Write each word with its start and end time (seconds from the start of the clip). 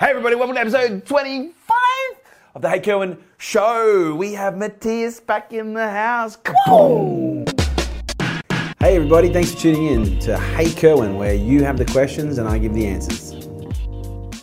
Hey 0.00 0.08
everybody, 0.08 0.34
welcome 0.34 0.54
to 0.54 0.60
episode 0.62 1.04
25 1.04 1.76
of 2.54 2.62
the 2.62 2.70
Hey 2.70 2.80
Kerwin 2.80 3.18
Show. 3.36 4.14
We 4.14 4.32
have 4.32 4.56
Matthias 4.56 5.20
back 5.20 5.52
in 5.52 5.74
the 5.74 5.90
house. 5.90 6.38
Kaboom! 6.38 7.46
Hey 8.80 8.96
everybody, 8.96 9.30
thanks 9.30 9.52
for 9.52 9.60
tuning 9.60 9.86
in 9.88 10.18
to 10.20 10.38
Hey 10.38 10.72
Kerwin, 10.72 11.16
where 11.16 11.34
you 11.34 11.64
have 11.64 11.76
the 11.76 11.84
questions 11.84 12.38
and 12.38 12.48
I 12.48 12.56
give 12.56 12.72
the 12.72 12.86
answers. 12.86 13.44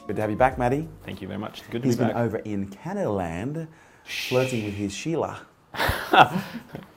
Good 0.05 0.15
to 0.17 0.21
have 0.21 0.29
you 0.29 0.35
back, 0.35 0.59
Matty. 0.59 0.87
Thank 1.03 1.23
you 1.23 1.27
very 1.27 1.39
much. 1.39 1.67
Good 1.71 1.81
to 1.81 1.87
He's 1.87 1.95
be 1.95 2.03
been 2.05 2.13
back. 2.13 2.23
over 2.23 2.37
in 2.37 2.67
Canada 2.67 3.09
land 3.09 3.67
flirting 4.05 4.63
with 4.63 4.75
his 4.75 4.93
Sheila. 4.93 5.41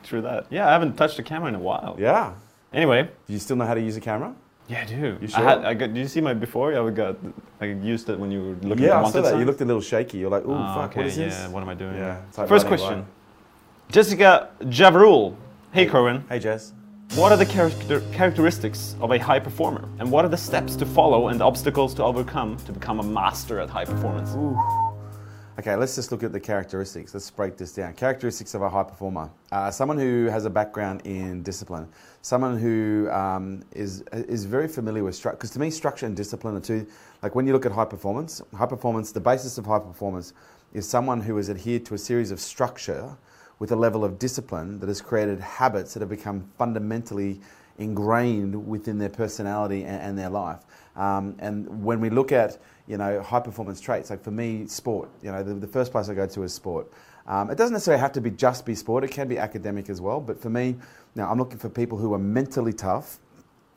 True 0.03 0.21
that. 0.21 0.49
Yeah, 0.51 0.69
I 0.69 0.73
haven't 0.73 0.97
touched 0.97 1.19
a 1.19 1.23
camera 1.23 1.49
in 1.49 1.55
a 1.55 1.59
while. 1.61 1.97
Yeah. 1.99 2.35
Anyway. 2.75 3.05
Do 3.27 3.33
you 3.33 3.39
still 3.39 3.57
know 3.57 3.65
how 3.65 3.73
to 3.73 3.81
use 3.81 3.97
a 3.97 4.03
camera? 4.03 4.35
Yeah, 4.71 4.83
I 4.83 4.85
do. 4.85 4.95
You 4.95 5.19
I 5.23 5.27
sure? 5.27 5.45
had, 5.45 5.65
I 5.65 5.75
got, 5.75 5.93
did 5.93 6.01
you 6.01 6.07
see 6.07 6.21
my 6.21 6.33
before? 6.33 6.73
I 6.73 6.91
got, 6.91 7.17
I 7.61 7.67
used 7.67 8.09
it 8.09 8.19
when 8.19 8.31
you 8.31 8.41
were 8.41 8.69
looking 8.69 8.85
Yeah, 8.85 9.01
at 9.01 9.05
I 9.05 9.11
saw 9.11 9.21
that. 9.21 9.37
You 9.37 9.45
looked 9.45 9.61
a 9.61 9.65
little 9.65 9.83
shaky. 9.83 10.19
You're 10.19 10.31
like, 10.31 10.45
oh, 10.47 10.57
fuck, 10.75 10.91
okay, 10.91 11.01
what 11.01 11.07
is 11.07 11.17
this? 11.17 11.35
Yeah, 11.35 11.49
what 11.49 11.63
am 11.65 11.69
I 11.69 11.75
doing? 11.75 11.97
Yeah, 11.97 12.23
like 12.37 12.49
First 12.49 12.69
question. 12.69 13.05
Jessica 13.91 14.51
Javrul. 14.61 15.35
Hey, 15.73 15.87
Kerwin. 15.87 16.25
Hey, 16.29 16.39
Jess. 16.39 16.73
What 17.17 17.33
are 17.33 17.37
the 17.37 17.47
character, 17.47 18.01
characteristics 18.13 18.95
of 19.01 19.11
a 19.11 19.19
high 19.19 19.41
performer? 19.41 19.89
And 19.99 20.13
what 20.13 20.25
are 20.25 20.29
the 20.29 20.37
steps 20.37 20.77
to 20.77 20.87
follow 20.87 21.27
and 21.27 21.41
the 21.41 21.45
obstacles 21.45 21.93
to 21.95 22.05
overcome 22.05 22.57
to 22.59 22.73
become 22.73 23.01
a 23.01 23.03
master 23.03 23.59
at 23.59 23.69
high 23.69 23.85
performance? 23.85 24.31
Okay, 25.59 25.75
let's 25.75 25.97
just 25.97 26.13
look 26.13 26.23
at 26.23 26.33
the 26.33 26.41
characteristics. 26.41 27.13
Let's 27.13 27.29
break 27.31 27.57
this 27.57 27.75
down. 27.75 27.93
Characteristics 27.95 28.55
of 28.55 28.63
a 28.63 28.71
high 28.71 28.85
performer: 28.85 29.31
uh, 29.51 29.71
someone 29.71 29.99
who 29.99 30.27
has 30.27 30.45
a 30.45 30.51
background 30.51 31.03
in 31.05 31.43
discipline, 31.43 31.89
someone 32.23 32.57
who 32.57 33.11
um, 33.11 33.63
is 33.73 34.03
is 34.13 34.45
very 34.45 34.69
familiar 34.69 35.03
with 35.03 35.17
structure. 35.17 35.37
Because 35.37 35.51
to 35.51 35.59
me, 35.59 35.71
structure 35.71 36.07
and 36.07 36.17
discipline 36.17 36.57
are 36.57 36.61
two. 36.61 36.87
Like 37.23 37.35
when 37.35 37.47
you 37.47 37.53
look 37.53 37.67
at 37.67 37.73
high 37.73 37.85
performance, 37.85 38.41
high 38.57 38.67
performance, 38.67 39.11
the 39.11 39.21
basis 39.21 39.59
of 39.59 39.67
high 39.67 39.81
performance 39.81 40.33
is 40.73 40.89
someone 40.89 41.21
who 41.21 41.37
has 41.37 41.51
adhered 41.51 41.85
to 41.87 41.95
a 41.95 41.99
series 41.99 42.31
of 42.31 42.39
structure 42.41 43.17
with 43.59 43.73
a 43.73 43.77
level 43.77 44.05
of 44.05 44.19
discipline 44.19 44.79
that 44.79 44.89
has 44.89 45.03
created 45.03 45.41
habits 45.41 45.93
that 45.95 46.01
have 46.01 46.09
become 46.09 46.49
fundamentally 46.59 47.41
ingrained 47.79 48.67
within 48.67 48.99
their 48.99 49.09
personality 49.09 49.85
and, 49.85 50.01
and 50.01 50.19
their 50.19 50.31
life. 50.31 50.61
Um, 50.97 51.35
and 51.39 51.85
when 51.85 52.01
we 52.01 52.09
look 52.11 52.31
at 52.31 52.59
you 52.91 52.99
know 52.99 53.23
high 53.23 53.39
performance 53.39 53.81
traits, 53.81 54.11
like 54.11 54.23
for 54.23 54.33
me, 54.33 54.67
sport. 54.67 55.09
You 55.23 55.31
know, 55.31 55.45
the, 55.45 55.55
the 55.55 55.67
first 55.69 55.93
place 55.93 56.09
I 56.09 56.15
go 56.15 56.27
to 56.27 56.43
is 56.43 56.53
sport. 56.53 56.91
Um, 57.29 57.49
it 57.49 57.57
doesn't 57.57 57.73
necessarily 57.73 58.01
have 58.01 58.11
to 58.13 58.21
be 58.21 58.33
just 58.33 58.67
be 58.67 58.75
sport. 58.75 59.05
It 59.05 59.13
can 59.13 59.29
be 59.29 59.39
academic 59.39 59.89
as 59.89 60.01
well. 60.01 60.21
But 60.21 60.41
for 60.41 60.51
me, 60.51 60.75
now 61.15 61.31
I'm 61.31 61.39
looking 61.39 61.59
for 61.59 61.69
people 61.69 61.99
who 61.99 62.13
are 62.15 62.19
mentally 62.19 62.73
tough 62.73 63.21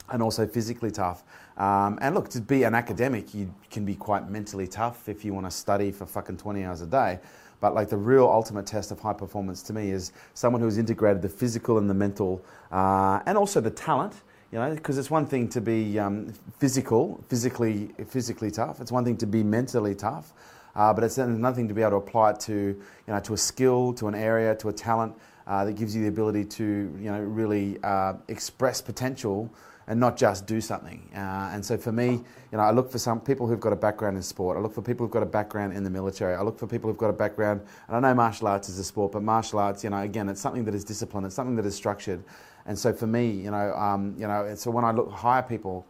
and 0.09 0.23
also 0.23 0.47
physically 0.47 0.89
tough. 0.89 1.23
Um, 1.57 1.99
and 2.01 2.15
look, 2.15 2.29
to 2.29 2.41
be 2.41 2.63
an 2.63 2.73
academic, 2.73 3.35
you 3.35 3.53
can 3.69 3.85
be 3.85 3.93
quite 3.93 4.31
mentally 4.31 4.67
tough 4.67 5.07
if 5.07 5.23
you 5.23 5.31
want 5.31 5.45
to 5.45 5.51
study 5.51 5.91
for 5.91 6.07
fucking 6.07 6.37
20 6.37 6.63
hours 6.63 6.81
a 6.81 6.87
day. 6.87 7.19
But 7.61 7.75
like 7.75 7.89
the 7.89 7.97
real 7.97 8.25
ultimate 8.25 8.65
test 8.65 8.89
of 8.89 8.99
high 8.99 9.13
performance 9.13 9.61
to 9.63 9.73
me 9.73 9.91
is 9.91 10.11
someone 10.33 10.59
who 10.59 10.65
has 10.65 10.79
integrated 10.79 11.21
the 11.21 11.29
physical 11.29 11.77
and 11.77 11.87
the 11.87 11.93
mental, 11.93 12.43
uh, 12.71 13.19
and 13.27 13.37
also 13.37 13.61
the 13.61 13.69
talent. 13.69 14.13
You 14.53 14.59
know, 14.59 14.75
because 14.75 14.99
it's 14.99 15.09
one 15.09 15.25
thing 15.25 15.49
to 15.49 15.61
be 15.61 15.97
um, 15.97 16.31
physical, 16.59 17.23
physically, 17.27 17.89
physically 18.07 18.51
tough. 18.51 18.81
It's 18.81 18.91
one 18.91 19.03
thing 19.03 19.17
to 19.17 19.25
be 19.25 19.41
mentally 19.41 19.95
tough, 19.95 20.31
uh, 20.75 20.93
but 20.93 21.03
it's 21.03 21.17
another 21.17 21.55
thing 21.55 21.67
to 21.69 21.73
be 21.73 21.81
able 21.81 21.89
to 21.89 21.95
apply 21.95 22.29
it 22.29 22.39
to, 22.41 22.53
you 22.53 22.77
know, 23.07 23.19
to 23.21 23.33
a 23.33 23.37
skill, 23.37 23.95
to 23.95 24.07
an 24.07 24.13
area, 24.13 24.53
to 24.57 24.69
a 24.69 24.71
talent 24.71 25.15
uh, 25.47 25.65
that 25.65 25.73
gives 25.73 25.95
you 25.95 26.03
the 26.03 26.07
ability 26.07 26.45
to, 26.45 26.63
you 26.63 27.11
know, 27.11 27.19
really 27.19 27.79
uh, 27.81 28.13
express 28.27 28.79
potential 28.79 29.51
and 29.87 29.99
not 29.99 30.15
just 30.15 30.45
do 30.47 30.61
something. 30.61 31.09
Uh, 31.13 31.51
and 31.53 31.65
so 31.65 31.77
for 31.77 31.91
me, 31.91 32.11
you 32.11 32.57
know, 32.57 32.59
I 32.59 32.71
look 32.71 32.91
for 32.91 32.99
some 32.99 33.19
people 33.19 33.47
who've 33.47 33.59
got 33.59 33.73
a 33.73 33.77
background 33.77 34.15
in 34.15 34.23
sport. 34.23 34.57
I 34.57 34.61
look 34.61 34.73
for 34.73 34.81
people 34.81 35.05
who've 35.05 35.11
got 35.11 35.23
a 35.23 35.27
background 35.27 35.73
in 35.73 35.83
the 35.83 35.89
military. 35.89 36.35
I 36.35 36.41
look 36.41 36.57
for 36.57 36.67
people 36.67 36.89
who've 36.89 36.97
got 36.97 37.09
a 37.09 37.13
background, 37.13 37.61
and 37.87 37.97
I 37.97 37.99
know 37.99 38.15
martial 38.15 38.47
arts 38.47 38.69
is 38.69 38.79
a 38.79 38.83
sport, 38.83 39.11
but 39.11 39.23
martial 39.23 39.59
arts, 39.59 39.83
you 39.83 39.89
know, 39.89 40.01
again, 40.01 40.29
it's 40.29 40.41
something 40.41 40.63
that 40.65 40.75
is 40.75 40.83
disciplined. 40.83 41.25
It's 41.25 41.35
something 41.35 41.55
that 41.57 41.65
is 41.65 41.75
structured. 41.75 42.23
And 42.65 42.77
so 42.79 42.93
for 42.93 43.07
me, 43.07 43.29
you 43.29 43.51
know, 43.51 43.73
um, 43.73 44.15
you 44.17 44.27
know, 44.27 44.53
so 44.55 44.71
when 44.71 44.85
I 44.85 44.91
look 44.91 45.11
hire 45.11 45.43
people, 45.43 45.85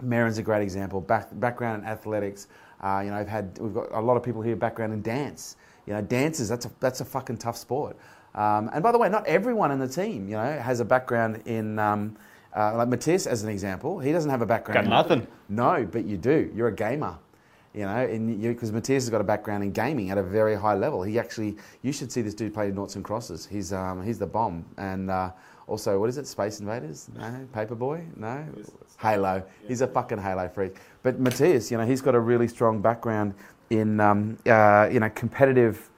Marin's 0.00 0.38
a 0.38 0.42
great 0.42 0.62
example. 0.62 1.00
Back, 1.00 1.28
background 1.32 1.82
in 1.82 1.88
athletics. 1.88 2.46
Uh, 2.80 3.02
you 3.04 3.10
know, 3.10 3.16
I've 3.16 3.28
had 3.28 3.58
we've 3.58 3.74
got 3.74 3.92
a 3.92 4.00
lot 4.00 4.16
of 4.16 4.22
people 4.22 4.42
here 4.42 4.56
background 4.56 4.92
in 4.92 5.02
dance. 5.02 5.56
You 5.86 5.94
know, 5.94 6.02
dancers. 6.02 6.48
that's 6.48 6.66
a 6.66 6.70
that's 6.78 7.00
a 7.00 7.04
fucking 7.04 7.38
tough 7.38 7.56
sport. 7.56 7.96
Um, 8.34 8.70
and 8.72 8.82
by 8.82 8.92
the 8.92 8.98
way, 8.98 9.08
not 9.08 9.26
everyone 9.26 9.72
in 9.72 9.78
the 9.78 9.88
team, 9.88 10.28
you 10.28 10.36
know, 10.36 10.58
has 10.58 10.80
a 10.80 10.84
background 10.84 11.42
in. 11.46 11.78
Um, 11.78 12.16
uh, 12.56 12.76
like 12.76 12.88
Matthias, 12.88 13.26
as 13.26 13.42
an 13.42 13.48
example, 13.48 13.98
he 13.98 14.12
doesn't 14.12 14.30
have 14.30 14.42
a 14.42 14.46
background. 14.46 14.88
Got 14.88 15.08
nothing. 15.08 15.26
No, 15.48 15.88
but 15.90 16.04
you 16.04 16.16
do. 16.16 16.50
You're 16.54 16.68
a 16.68 16.74
gamer. 16.74 17.18
You 17.74 17.86
know, 17.86 17.96
and 17.96 18.42
because 18.42 18.70
Matthias 18.70 19.04
has 19.04 19.10
got 19.10 19.22
a 19.22 19.24
background 19.24 19.64
in 19.64 19.72
gaming 19.72 20.10
at 20.10 20.18
a 20.18 20.22
very 20.22 20.54
high 20.54 20.74
level. 20.74 21.02
He 21.02 21.18
actually, 21.18 21.56
you 21.80 21.90
should 21.90 22.12
see 22.12 22.20
this 22.20 22.34
dude 22.34 22.52
play 22.52 22.70
noughts 22.70 22.96
and 22.96 23.04
crosses. 23.04 23.46
He's 23.46 23.72
um, 23.72 24.02
he's 24.04 24.18
the 24.18 24.26
bomb. 24.26 24.66
And 24.76 25.10
uh, 25.10 25.30
also, 25.66 25.98
what 25.98 26.10
is 26.10 26.18
it? 26.18 26.26
Space 26.26 26.60
Invaders? 26.60 27.08
No, 27.16 27.48
Paperboy? 27.54 28.04
No, 28.16 28.44
Halo. 29.00 29.42
He's 29.66 29.80
a 29.80 29.86
fucking 29.86 30.18
Halo 30.18 30.50
freak. 30.50 30.76
But 31.02 31.18
Matthias, 31.18 31.70
you 31.70 31.78
know, 31.78 31.86
he's 31.86 32.02
got 32.02 32.14
a 32.14 32.20
really 32.20 32.46
strong 32.46 32.82
background 32.82 33.32
in 33.70 34.00
um, 34.00 34.36
uh, 34.46 34.90
you 34.92 35.00
know 35.00 35.08
competitive 35.10 35.88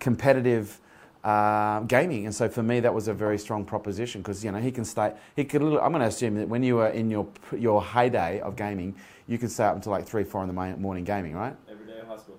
competitive 0.00 0.80
uh, 1.26 1.80
gaming, 1.80 2.24
and 2.24 2.32
so 2.32 2.48
for 2.48 2.62
me 2.62 2.78
that 2.78 2.94
was 2.94 3.08
a 3.08 3.12
very 3.12 3.36
strong 3.36 3.64
proposition 3.64 4.22
because 4.22 4.44
you 4.44 4.52
know 4.52 4.58
he 4.58 4.70
can 4.70 4.84
stay. 4.84 5.12
He 5.34 5.44
could. 5.44 5.60
I'm 5.60 5.90
going 5.90 5.94
to 5.94 6.06
assume 6.06 6.36
that 6.36 6.48
when 6.48 6.62
you 6.62 6.76
were 6.76 6.88
in 6.88 7.10
your 7.10 7.26
your 7.56 7.82
heyday 7.82 8.38
of 8.40 8.54
gaming, 8.54 8.94
you 9.26 9.36
could 9.36 9.50
stay 9.50 9.64
up 9.64 9.74
until 9.74 9.90
like 9.90 10.06
three, 10.06 10.22
four 10.22 10.42
in 10.42 10.46
the 10.46 10.76
morning 10.76 11.02
gaming, 11.02 11.34
right? 11.34 11.56
Every 11.68 11.84
day 11.84 11.98
in 11.98 12.06
high 12.06 12.18
school. 12.18 12.38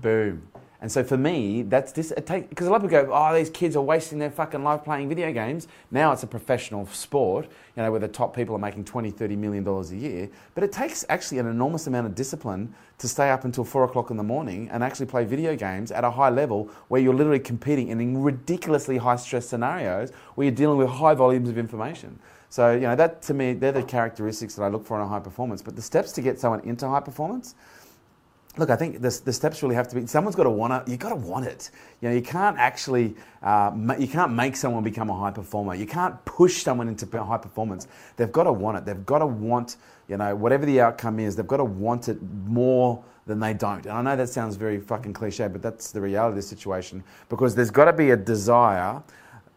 Boom. 0.00 0.46
And 0.80 0.92
so 0.92 1.02
for 1.02 1.16
me, 1.16 1.62
that's 1.62 1.90
this. 1.90 2.12
Because 2.14 2.68
a 2.68 2.70
lot 2.70 2.76
of 2.76 2.88
people 2.88 3.06
go, 3.06 3.12
"Oh, 3.12 3.34
these 3.34 3.50
kids 3.50 3.74
are 3.74 3.82
wasting 3.82 4.20
their 4.20 4.30
fucking 4.30 4.62
life 4.62 4.84
playing 4.84 5.08
video 5.08 5.32
games." 5.32 5.66
Now 5.90 6.12
it's 6.12 6.22
a 6.22 6.26
professional 6.28 6.86
sport, 6.86 7.46
you 7.76 7.82
know, 7.82 7.90
where 7.90 7.98
the 7.98 8.06
top 8.06 8.34
people 8.34 8.54
are 8.54 8.60
making 8.60 8.84
20, 8.84 9.10
30 9.10 9.34
million 9.34 9.64
dollars 9.64 9.90
a 9.90 9.96
year. 9.96 10.28
But 10.54 10.62
it 10.62 10.70
takes 10.70 11.04
actually 11.08 11.38
an 11.38 11.48
enormous 11.48 11.88
amount 11.88 12.06
of 12.06 12.14
discipline 12.14 12.74
to 12.98 13.08
stay 13.08 13.30
up 13.30 13.44
until 13.44 13.64
four 13.64 13.82
o'clock 13.84 14.10
in 14.10 14.16
the 14.16 14.22
morning 14.22 14.68
and 14.70 14.84
actually 14.84 15.06
play 15.06 15.24
video 15.24 15.56
games 15.56 15.90
at 15.90 16.04
a 16.04 16.10
high 16.10 16.30
level, 16.30 16.70
where 16.86 17.00
you're 17.00 17.14
literally 17.14 17.40
competing 17.40 17.88
in 17.88 18.22
ridiculously 18.22 18.98
high 18.98 19.16
stress 19.16 19.46
scenarios 19.46 20.12
where 20.36 20.44
you're 20.46 20.54
dealing 20.54 20.78
with 20.78 20.88
high 20.88 21.14
volumes 21.14 21.48
of 21.48 21.58
information. 21.58 22.20
So 22.50 22.72
you 22.72 22.82
know 22.82 22.96
that 22.96 23.20
to 23.22 23.34
me, 23.34 23.52
they're 23.52 23.72
the 23.72 23.82
characteristics 23.82 24.54
that 24.54 24.62
I 24.62 24.68
look 24.68 24.86
for 24.86 24.96
in 24.96 25.02
a 25.02 25.08
high 25.08 25.20
performance. 25.20 25.60
But 25.60 25.76
the 25.76 25.82
steps 25.82 26.12
to 26.12 26.22
get 26.22 26.38
someone 26.38 26.60
into 26.60 26.88
high 26.88 27.00
performance. 27.00 27.56
Look, 28.58 28.70
I 28.70 28.76
think 28.76 29.00
the, 29.00 29.20
the 29.24 29.32
steps 29.32 29.62
really 29.62 29.76
have 29.76 29.88
to 29.88 29.94
be. 29.94 30.06
Someone's 30.06 30.36
got 30.36 30.44
to 30.44 30.50
want 30.50 30.72
it. 30.72 30.90
You 30.90 30.96
got 30.96 31.10
to 31.10 31.16
want 31.16 31.46
it. 31.46 31.70
You 32.00 32.08
know, 32.08 32.14
you 32.14 32.22
can't 32.22 32.58
actually, 32.58 33.14
uh, 33.42 33.70
you 33.98 34.08
can't 34.08 34.32
make 34.32 34.56
someone 34.56 34.82
become 34.82 35.10
a 35.10 35.16
high 35.16 35.30
performer. 35.30 35.74
You 35.74 35.86
can't 35.86 36.22
push 36.24 36.62
someone 36.62 36.88
into 36.88 37.06
high 37.22 37.38
performance. 37.38 37.86
They've 38.16 38.30
got 38.32 38.44
to 38.44 38.52
want 38.52 38.78
it. 38.78 38.84
They've 38.84 39.06
got 39.06 39.20
to 39.20 39.26
want, 39.26 39.76
you 40.08 40.16
know, 40.16 40.34
whatever 40.34 40.66
the 40.66 40.80
outcome 40.80 41.20
is. 41.20 41.36
They've 41.36 41.46
got 41.46 41.58
to 41.58 41.64
want 41.64 42.08
it 42.08 42.18
more 42.46 43.02
than 43.26 43.38
they 43.38 43.54
don't. 43.54 43.86
And 43.86 43.94
I 43.94 44.02
know 44.02 44.16
that 44.16 44.28
sounds 44.28 44.56
very 44.56 44.80
fucking 44.80 45.12
cliche, 45.12 45.46
but 45.46 45.62
that's 45.62 45.92
the 45.92 46.00
reality 46.00 46.30
of 46.30 46.36
the 46.36 46.42
situation. 46.42 47.04
Because 47.28 47.54
there's 47.54 47.70
got 47.70 47.84
to 47.84 47.92
be 47.92 48.10
a 48.10 48.16
desire 48.16 49.02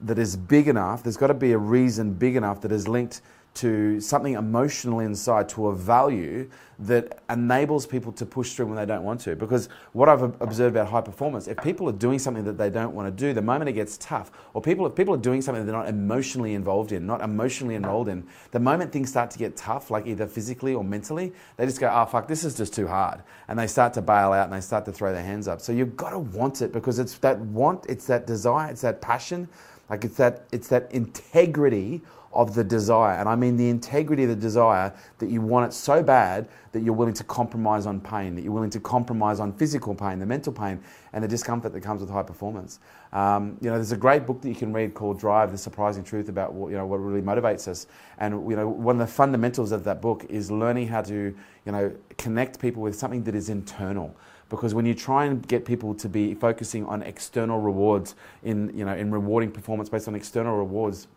that 0.01 0.19
is 0.19 0.35
big 0.35 0.67
enough. 0.67 1.03
There's 1.03 1.17
got 1.17 1.27
to 1.27 1.33
be 1.33 1.53
a 1.53 1.57
reason 1.57 2.13
big 2.13 2.35
enough 2.35 2.61
that 2.61 2.71
is 2.71 2.87
linked 2.87 3.21
to 3.53 3.99
something 3.99 4.33
emotional 4.33 4.99
inside, 4.99 5.49
to 5.49 5.67
a 5.67 5.75
value 5.75 6.49
that 6.79 7.19
enables 7.29 7.85
people 7.85 8.11
to 8.11 8.25
push 8.25 8.53
through 8.53 8.65
when 8.65 8.75
they 8.75 8.85
don't 8.85 9.03
want 9.03 9.19
to. 9.19 9.35
Because 9.35 9.69
what 9.91 10.09
I've 10.09 10.23
observed 10.41 10.75
about 10.75 10.89
high 10.89 11.01
performance, 11.01 11.47
if 11.47 11.57
people 11.57 11.87
are 11.89 11.93
doing 11.93 12.17
something 12.17 12.43
that 12.45 12.57
they 12.57 12.69
don't 12.69 12.95
want 12.95 13.07
to 13.07 13.25
do, 13.25 13.33
the 13.33 13.41
moment 13.41 13.69
it 13.69 13.73
gets 13.73 13.97
tough, 13.97 14.31
or 14.53 14.61
people 14.61 14.87
if 14.87 14.95
people 14.95 15.13
are 15.13 15.17
doing 15.17 15.41
something 15.41 15.65
they're 15.65 15.75
not 15.75 15.89
emotionally 15.89 16.53
involved 16.53 16.91
in, 16.91 17.05
not 17.05 17.21
emotionally 17.21 17.75
enrolled 17.75 18.07
in, 18.07 18.25
the 18.51 18.59
moment 18.59 18.91
things 18.91 19.09
start 19.09 19.29
to 19.31 19.37
get 19.37 19.57
tough, 19.57 19.91
like 19.91 20.07
either 20.07 20.25
physically 20.25 20.73
or 20.73 20.83
mentally, 20.83 21.33
they 21.57 21.65
just 21.65 21.79
go, 21.79 21.91
oh 21.93 22.05
fuck, 22.05 22.27
this 22.27 22.43
is 22.43 22.55
just 22.55 22.73
too 22.73 22.87
hard. 22.87 23.21
And 23.47 23.59
they 23.59 23.67
start 23.67 23.93
to 23.95 24.01
bail 24.01 24.31
out 24.31 24.45
and 24.45 24.53
they 24.53 24.61
start 24.61 24.85
to 24.85 24.93
throw 24.93 25.13
their 25.13 25.23
hands 25.23 25.47
up. 25.47 25.61
So 25.61 25.73
you've 25.73 25.97
got 25.97 26.11
to 26.11 26.19
want 26.19 26.61
it 26.61 26.71
because 26.71 26.99
it's 26.99 27.17
that 27.17 27.37
want, 27.39 27.85
it's 27.87 28.07
that 28.07 28.25
desire, 28.25 28.71
it's 28.71 28.81
that 28.81 29.01
passion, 29.01 29.49
like 29.89 30.05
it's 30.05 30.15
that 30.17 30.45
it's 30.53 30.69
that 30.69 30.91
integrity 30.93 32.01
of 32.33 32.53
the 32.53 32.63
desire. 32.63 33.17
And 33.17 33.27
I 33.27 33.35
mean 33.35 33.57
the 33.57 33.69
integrity 33.69 34.23
of 34.23 34.29
the 34.29 34.35
desire 34.35 34.93
that 35.19 35.29
you 35.29 35.41
want 35.41 35.71
it 35.71 35.73
so 35.73 36.01
bad 36.01 36.47
that 36.71 36.81
you're 36.81 36.93
willing 36.93 37.13
to 37.13 37.23
compromise 37.23 37.85
on 37.85 37.99
pain, 37.99 38.35
that 38.35 38.43
you're 38.43 38.53
willing 38.53 38.69
to 38.69 38.79
compromise 38.79 39.39
on 39.39 39.51
physical 39.53 39.93
pain, 39.93 40.19
the 40.19 40.25
mental 40.25 40.53
pain, 40.53 40.81
and 41.13 41.23
the 41.23 41.27
discomfort 41.27 41.73
that 41.73 41.81
comes 41.81 42.01
with 42.01 42.09
high 42.09 42.23
performance. 42.23 42.79
Um, 43.11 43.57
you 43.61 43.69
know, 43.69 43.75
there's 43.75 43.91
a 43.91 43.97
great 43.97 44.25
book 44.25 44.41
that 44.41 44.49
you 44.49 44.55
can 44.55 44.71
read 44.71 44.93
called 44.93 45.19
Drive: 45.19 45.51
The 45.51 45.57
Surprising 45.57 46.03
Truth 46.03 46.29
about 46.29 46.53
what, 46.53 46.71
you 46.71 46.77
know 46.77 46.85
what 46.85 46.97
really 46.97 47.21
motivates 47.21 47.67
us. 47.67 47.87
And 48.19 48.49
you 48.49 48.55
know, 48.55 48.67
one 48.67 48.99
of 48.99 49.05
the 49.05 49.13
fundamentals 49.13 49.71
of 49.71 49.83
that 49.83 50.01
book 50.01 50.25
is 50.29 50.49
learning 50.49 50.87
how 50.87 51.01
to 51.01 51.35
you 51.65 51.71
know 51.71 51.93
connect 52.17 52.59
people 52.59 52.81
with 52.81 52.95
something 52.95 53.23
that 53.23 53.35
is 53.35 53.49
internal 53.49 54.15
because 54.51 54.73
when 54.73 54.85
you 54.85 54.93
try 54.93 55.25
and 55.25 55.47
get 55.47 55.63
people 55.65 55.95
to 55.95 56.09
be 56.09 56.35
focusing 56.35 56.85
on 56.85 57.01
external 57.03 57.59
rewards 57.59 58.15
in 58.43 58.71
you 58.77 58.85
know 58.85 58.93
in 58.93 59.09
rewarding 59.09 59.49
performance 59.49 59.89
based 59.89 60.07
on 60.07 60.13
external 60.13 60.57
rewards 60.57 61.07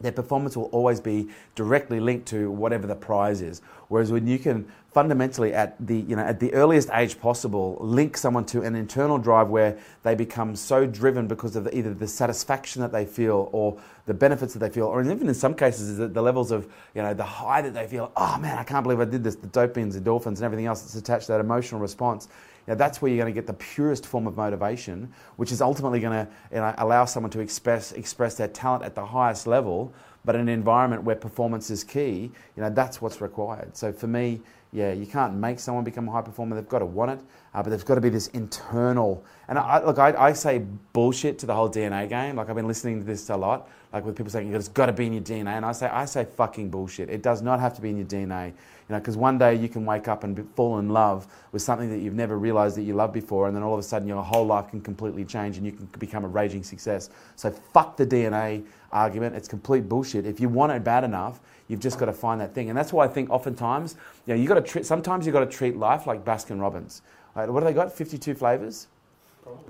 their 0.00 0.12
performance 0.12 0.56
will 0.56 0.64
always 0.66 1.00
be 1.00 1.28
directly 1.54 2.00
linked 2.00 2.26
to 2.28 2.50
whatever 2.50 2.86
the 2.86 2.96
prize 2.96 3.40
is. 3.40 3.62
Whereas 3.88 4.10
when 4.10 4.26
you 4.26 4.38
can 4.38 4.66
fundamentally 4.94 5.52
at 5.52 5.74
the 5.84 5.96
you 5.96 6.14
know 6.14 6.22
at 6.22 6.38
the 6.38 6.54
earliest 6.54 6.88
age 6.94 7.20
possible 7.20 7.76
link 7.80 8.16
someone 8.16 8.44
to 8.46 8.62
an 8.62 8.76
internal 8.76 9.18
drive 9.18 9.48
where 9.48 9.76
they 10.04 10.14
become 10.14 10.54
so 10.54 10.86
driven 10.86 11.26
because 11.26 11.56
of 11.56 11.68
either 11.72 11.92
the 11.92 12.06
satisfaction 12.06 12.80
that 12.80 12.92
they 12.92 13.04
feel 13.04 13.48
or 13.52 13.76
the 14.06 14.14
benefits 14.14 14.52
that 14.52 14.60
they 14.60 14.70
feel 14.70 14.86
or 14.86 15.02
even 15.02 15.26
in 15.26 15.34
some 15.34 15.52
cases 15.52 15.98
the, 15.98 16.22
levels 16.22 16.52
of 16.52 16.72
you 16.94 17.02
know 17.02 17.12
the 17.12 17.24
high 17.24 17.60
that 17.60 17.74
they 17.74 17.88
feel 17.88 18.12
oh 18.16 18.38
man 18.38 18.56
I 18.56 18.62
can't 18.62 18.84
believe 18.84 19.00
I 19.00 19.04
did 19.04 19.24
this. 19.24 19.34
The 19.34 19.48
dopamines 19.48 20.00
endorphins 20.00 20.36
and 20.36 20.42
everything 20.42 20.66
else 20.66 20.82
that's 20.82 20.94
attached 20.94 21.26
to 21.26 21.32
that 21.32 21.40
emotional 21.40 21.80
response 21.80 22.28
know, 22.72 22.74
that's 22.74 23.00
where 23.00 23.10
you're 23.10 23.22
going 23.22 23.32
to 23.32 23.38
get 23.38 23.46
the 23.46 23.54
purest 23.54 24.06
form 24.06 24.26
of 24.26 24.36
motivation 24.36 25.12
which 25.36 25.52
is 25.52 25.60
ultimately 25.60 26.00
going 26.00 26.26
to 26.26 26.32
you 26.50 26.58
know, 26.58 26.74
allow 26.78 27.04
someone 27.04 27.30
to 27.30 27.40
express 27.40 27.92
express 27.92 28.34
their 28.36 28.48
talent 28.48 28.84
at 28.84 28.94
the 28.94 29.04
highest 29.04 29.46
level 29.46 29.92
but 30.24 30.34
in 30.34 30.42
an 30.42 30.48
environment 30.48 31.02
where 31.02 31.16
performance 31.16 31.70
is 31.70 31.84
key 31.84 32.30
you 32.56 32.62
know 32.62 32.70
that's 32.70 33.00
what's 33.00 33.20
required 33.20 33.76
so 33.76 33.92
for 33.92 34.06
me 34.06 34.40
yeah, 34.74 34.92
you 34.92 35.06
can't 35.06 35.34
make 35.34 35.60
someone 35.60 35.84
become 35.84 36.08
a 36.08 36.10
high 36.10 36.20
performer. 36.20 36.56
They've 36.56 36.68
got 36.68 36.80
to 36.80 36.84
want 36.84 37.12
it, 37.12 37.20
uh, 37.54 37.62
but 37.62 37.70
there's 37.70 37.84
got 37.84 37.94
to 37.94 38.00
be 38.00 38.08
this 38.08 38.26
internal. 38.28 39.24
And 39.46 39.56
I, 39.56 39.84
look, 39.84 40.00
I, 40.00 40.12
I, 40.18 40.32
say 40.32 40.64
bullshit 40.92 41.38
to 41.38 41.46
the 41.46 41.54
whole 41.54 41.70
DNA 41.70 42.08
game. 42.08 42.34
Like 42.34 42.48
I've 42.48 42.56
been 42.56 42.66
listening 42.66 42.98
to 42.98 43.06
this 43.06 43.30
a 43.30 43.36
lot, 43.36 43.68
like 43.92 44.04
with 44.04 44.16
people 44.16 44.32
saying 44.32 44.52
it's 44.52 44.66
got 44.66 44.86
to 44.86 44.92
be 44.92 45.06
in 45.06 45.12
your 45.12 45.22
DNA, 45.22 45.50
and 45.50 45.64
I 45.64 45.70
say 45.70 45.86
I 45.86 46.06
say 46.06 46.24
fucking 46.24 46.70
bullshit. 46.70 47.08
It 47.08 47.22
does 47.22 47.40
not 47.40 47.60
have 47.60 47.76
to 47.76 47.80
be 47.80 47.90
in 47.90 47.98
your 47.98 48.06
DNA. 48.06 48.52
You 48.88 48.94
know, 48.94 48.98
because 48.98 49.16
one 49.16 49.38
day 49.38 49.54
you 49.54 49.68
can 49.68 49.86
wake 49.86 50.08
up 50.08 50.24
and 50.24 50.36
be, 50.36 50.42
fall 50.54 50.78
in 50.78 50.90
love 50.90 51.26
with 51.52 51.62
something 51.62 51.90
that 51.90 51.98
you've 51.98 52.14
never 52.14 52.38
realized 52.38 52.76
that 52.76 52.82
you 52.82 52.94
loved 52.94 53.14
before, 53.14 53.46
and 53.46 53.56
then 53.56 53.62
all 53.62 53.72
of 53.72 53.80
a 53.80 53.82
sudden 53.82 54.06
your 54.06 54.22
whole 54.22 54.44
life 54.44 54.68
can 54.68 54.80
completely 54.80 55.24
change, 55.24 55.56
and 55.56 55.64
you 55.64 55.72
can 55.72 55.86
become 55.98 56.24
a 56.24 56.28
raging 56.28 56.62
success. 56.62 57.10
So 57.36 57.50
fuck 57.50 57.96
the 57.96 58.06
DNA 58.06 58.64
argument. 58.92 59.36
It's 59.36 59.48
complete 59.48 59.88
bullshit. 59.88 60.26
If 60.26 60.38
you 60.38 60.48
want 60.48 60.72
it 60.72 60.84
bad 60.84 61.04
enough 61.04 61.40
You've 61.68 61.80
just 61.80 61.98
got 61.98 62.06
to 62.06 62.12
find 62.12 62.40
that 62.40 62.54
thing. 62.54 62.68
And 62.68 62.76
that's 62.76 62.92
why 62.92 63.04
I 63.04 63.08
think 63.08 63.30
oftentimes, 63.30 63.96
you 64.26 64.34
know, 64.34 64.40
you 64.40 64.46
got 64.46 64.54
to 64.54 64.60
treat, 64.62 64.84
sometimes 64.84 65.24
you've 65.24 65.32
got 65.32 65.40
to 65.40 65.56
treat 65.56 65.76
life 65.76 66.06
like 66.06 66.24
Baskin 66.24 66.60
Robbins. 66.60 67.02
Right? 67.34 67.48
What 67.48 67.60
do 67.60 67.66
they 67.66 67.72
got? 67.72 67.92
52 67.92 68.34
flavors? 68.34 68.86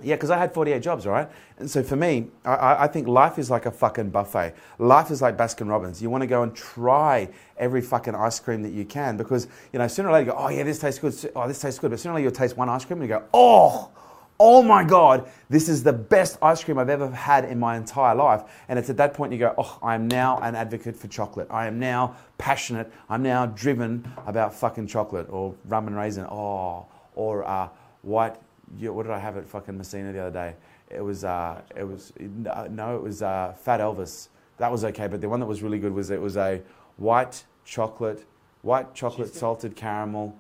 Yeah, 0.03 0.15
because 0.17 0.31
I 0.31 0.39
had 0.39 0.55
48 0.55 0.83
jobs, 0.83 1.07
right? 1.07 1.29
And 1.59 1.69
so 1.69 1.83
for 1.83 1.97
me, 1.97 2.29
I, 2.45 2.85
I, 2.85 2.87
think 2.87 3.09
life 3.09 3.39
is 3.39 3.51
like 3.51 3.67
a 3.67 3.71
fucking 3.71 4.11
buffet. 4.11 4.55
Life 4.79 5.11
is 5.11 5.21
like 5.21 5.37
Baskin 5.37 5.69
Robbins. 5.69 6.01
You 6.01 6.11
want 6.11 6.23
to 6.23 6.27
go 6.27 6.43
and 6.43 6.55
try 6.55 7.29
every 7.57 7.81
fucking 7.81 8.15
ice 8.15 8.39
cream 8.39 8.63
that 8.63 8.73
you 8.73 8.85
can 8.85 9.17
because, 9.17 9.49
you 9.73 9.79
know, 9.79 9.89
sooner 9.89 10.11
or 10.11 10.13
later 10.13 10.27
you 10.27 10.33
go, 10.33 10.39
oh, 10.39 10.49
yeah, 10.49 10.63
this 10.63 10.79
tastes 10.79 11.01
good. 11.01 11.33
Oh, 11.35 11.49
this 11.49 11.61
tastes 11.61 11.81
good. 11.81 11.91
But 11.91 11.99
sooner 11.99 12.13
or 12.13 12.17
later 12.17 12.25
you'll 12.25 12.33
taste 12.33 12.57
one 12.57 12.69
ice 12.69 12.85
cream 12.85 13.01
and 13.01 13.09
you 13.09 13.17
go, 13.17 13.25
oh, 13.35 13.91
oh 14.39 14.63
my 14.63 14.85
God, 14.85 15.29
this 15.49 15.69
is 15.69 15.83
the 15.83 15.93
best 15.93 16.39
ice 16.43 16.63
cream 16.63 16.79
I've 16.79 16.91
ever 16.91 17.11
had 17.11 17.45
in 17.45 17.59
my 17.59 17.77
entire 17.77 18.15
life. 18.15 18.43
And 18.69 18.79
it's 18.79 18.91
at 18.91 18.97
that 18.99 19.15
point 19.15 19.33
you 19.33 19.39
go, 19.39 19.55
oh, 19.59 19.79
I 19.83 19.95
am 19.95 20.07
now 20.09 20.39
an 20.39 20.55
advocate 20.55 20.97
for 20.97 21.09
chocolate. 21.09 21.49
I 21.51 21.67
am 21.67 21.79
now 21.79 22.17
passionate. 22.39 22.93
I'm 23.09 23.23
now 23.23 23.47
driven 23.47 24.11
about 24.27 24.55
fucking 24.55 24.87
chocolate 24.87 25.29
or 25.31 25.55
rum 25.67 25.87
and 25.87 25.97
raisin. 25.97 26.27
Oh, 26.27 26.87
or 27.15 27.45
uh, 27.45 27.69
white, 28.03 28.37
what 28.81 29.05
did 29.05 29.13
I 29.13 29.19
have 29.19 29.37
at 29.37 29.49
fucking 29.49 29.77
Messina 29.77 30.13
the 30.13 30.21
other 30.21 30.31
day? 30.31 30.55
It 30.91 31.01
was, 31.01 31.25
uh, 31.25 31.63
it 31.77 31.85
was, 31.85 32.13
no, 32.19 32.97
it 32.97 33.03
was 33.03 33.23
uh, 33.23 33.55
Fat 33.57 33.81
Elvis. 33.81 34.29
That 34.59 34.71
was 34.71 34.85
okay, 34.85 35.07
but 35.07 35.21
the 35.21 35.29
one 35.29 35.41
that 35.41 35.47
was 35.47 35.63
really 35.63 35.79
good 35.79 35.93
was 35.93 36.11
it 36.11 36.21
was 36.21 36.37
a 36.37 36.63
white 36.97 37.45
chocolate, 37.65 38.25
white 38.63 38.95
chocolate 38.95 39.35
salted 39.35 39.75
caramel 39.75 40.37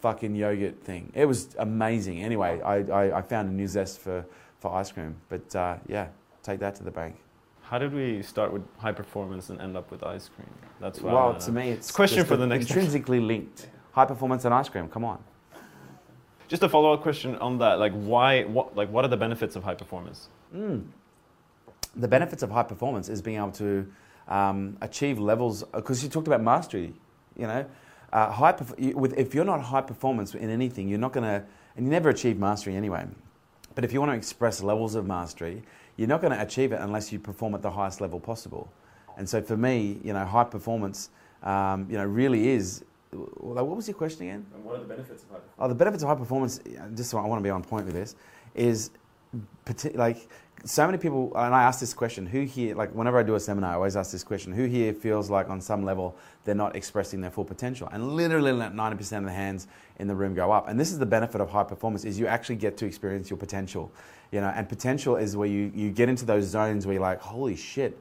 fucking 0.00 0.34
yogurt 0.34 0.82
thing. 0.82 1.10
It 1.14 1.24
was 1.26 1.54
amazing. 1.58 2.22
Anyway, 2.22 2.60
I, 2.60 2.76
I, 2.76 3.18
I 3.18 3.22
found 3.22 3.48
a 3.50 3.52
new 3.52 3.66
zest 3.66 3.98
for, 4.00 4.24
for 4.60 4.74
ice 4.74 4.92
cream. 4.92 5.16
But 5.28 5.54
uh, 5.56 5.76
yeah, 5.88 6.08
take 6.42 6.60
that 6.60 6.74
to 6.76 6.84
the 6.84 6.90
bank. 6.90 7.16
How 7.62 7.78
did 7.78 7.92
we 7.92 8.22
start 8.22 8.52
with 8.52 8.62
high 8.78 8.92
performance 8.92 9.50
and 9.50 9.60
end 9.60 9.76
up 9.76 9.90
with 9.90 10.02
ice 10.02 10.30
cream? 10.34 10.48
That's 10.80 11.00
well, 11.00 11.34
to 11.34 11.52
me, 11.52 11.70
it's, 11.70 11.88
it's 11.88 11.96
question 11.96 12.24
for 12.24 12.36
the 12.36 12.46
next. 12.46 12.66
Intrinsically 12.66 13.20
linked. 13.20 13.68
High 13.92 14.04
performance 14.04 14.44
and 14.44 14.54
ice 14.54 14.68
cream. 14.68 14.88
Come 14.88 15.04
on. 15.04 15.22
Just 16.48 16.62
a 16.62 16.68
follow-up 16.68 17.02
question 17.02 17.36
on 17.36 17.58
that. 17.58 17.78
Like, 17.78 17.92
why? 17.92 18.44
What? 18.44 18.74
Like, 18.74 18.90
what 18.90 19.04
are 19.04 19.08
the 19.08 19.16
benefits 19.16 19.54
of 19.54 19.62
high 19.62 19.74
performance? 19.74 20.28
Mm. 20.54 20.86
The 21.94 22.08
benefits 22.08 22.42
of 22.42 22.50
high 22.50 22.62
performance 22.62 23.08
is 23.08 23.20
being 23.20 23.36
able 23.36 23.52
to 23.52 23.86
um, 24.28 24.76
achieve 24.80 25.18
levels. 25.18 25.62
Because 25.64 26.02
you 26.02 26.08
talked 26.08 26.26
about 26.26 26.42
mastery. 26.42 26.94
You 27.36 27.46
know, 27.46 27.66
uh, 28.12 28.30
high 28.32 28.56
with, 28.94 29.16
if 29.16 29.34
you're 29.34 29.44
not 29.44 29.60
high 29.60 29.82
performance 29.82 30.34
in 30.34 30.50
anything, 30.50 30.88
you're 30.88 30.98
not 30.98 31.12
going 31.12 31.24
to, 31.24 31.44
and 31.76 31.86
you 31.86 31.90
never 31.90 32.08
achieve 32.08 32.38
mastery 32.38 32.74
anyway. 32.74 33.06
But 33.74 33.84
if 33.84 33.92
you 33.92 34.00
want 34.00 34.10
to 34.10 34.16
express 34.16 34.60
levels 34.60 34.96
of 34.96 35.06
mastery, 35.06 35.62
you're 35.96 36.08
not 36.08 36.20
going 36.20 36.32
to 36.32 36.42
achieve 36.42 36.72
it 36.72 36.80
unless 36.80 37.12
you 37.12 37.18
perform 37.20 37.54
at 37.54 37.62
the 37.62 37.70
highest 37.70 38.00
level 38.00 38.18
possible. 38.18 38.72
And 39.16 39.28
so 39.28 39.42
for 39.42 39.56
me, 39.56 40.00
you 40.02 40.12
know, 40.12 40.24
high 40.24 40.44
performance, 40.44 41.10
um, 41.42 41.86
you 41.90 41.96
know, 41.98 42.04
really 42.04 42.48
is. 42.48 42.84
What 43.12 43.66
was 43.66 43.88
your 43.88 43.96
question 43.96 44.22
again? 44.22 44.46
And 44.54 44.64
what 44.64 44.76
are 44.76 44.80
the 44.80 44.84
benefits 44.84 45.22
of 45.22 45.30
high 45.30 45.36
performance? 45.36 45.56
Oh, 45.58 45.68
the 45.68 45.74
benefits 45.74 46.02
of 46.02 46.08
high 46.08 46.14
performance. 46.14 46.60
Just 46.94 47.10
so 47.10 47.18
I 47.18 47.26
want 47.26 47.40
to 47.40 47.44
be 47.44 47.50
on 47.50 47.62
point 47.62 47.86
with 47.86 47.94
this, 47.94 48.16
is 48.54 48.90
like 49.94 50.28
so 50.64 50.84
many 50.86 50.98
people, 50.98 51.32
and 51.36 51.54
I 51.54 51.62
ask 51.62 51.80
this 51.80 51.94
question: 51.94 52.26
Who 52.26 52.42
here, 52.42 52.74
like 52.74 52.90
whenever 52.90 53.18
I 53.18 53.22
do 53.22 53.34
a 53.34 53.40
seminar, 53.40 53.70
I 53.70 53.74
always 53.74 53.96
ask 53.96 54.10
this 54.10 54.24
question: 54.24 54.52
Who 54.52 54.64
here 54.64 54.92
feels 54.92 55.30
like 55.30 55.48
on 55.48 55.60
some 55.60 55.84
level 55.84 56.16
they're 56.44 56.54
not 56.54 56.76
expressing 56.76 57.20
their 57.20 57.30
full 57.30 57.44
potential? 57.44 57.88
And 57.92 58.16
literally, 58.16 58.52
ninety 58.52 58.96
percent 58.96 59.24
of 59.24 59.30
the 59.30 59.36
hands 59.36 59.68
in 59.98 60.08
the 60.08 60.14
room 60.14 60.34
go 60.34 60.50
up. 60.52 60.68
And 60.68 60.78
this 60.78 60.92
is 60.92 60.98
the 60.98 61.06
benefit 61.06 61.40
of 61.40 61.50
high 61.50 61.64
performance: 61.64 62.04
is 62.04 62.18
you 62.18 62.26
actually 62.26 62.56
get 62.56 62.76
to 62.78 62.86
experience 62.86 63.30
your 63.30 63.38
potential. 63.38 63.92
You 64.32 64.42
know, 64.42 64.48
and 64.48 64.68
potential 64.68 65.16
is 65.16 65.36
where 65.36 65.48
you 65.48 65.72
you 65.74 65.90
get 65.90 66.08
into 66.08 66.26
those 66.26 66.44
zones 66.44 66.86
where 66.86 66.94
you're 66.94 67.02
like, 67.02 67.20
holy 67.20 67.56
shit, 67.56 67.98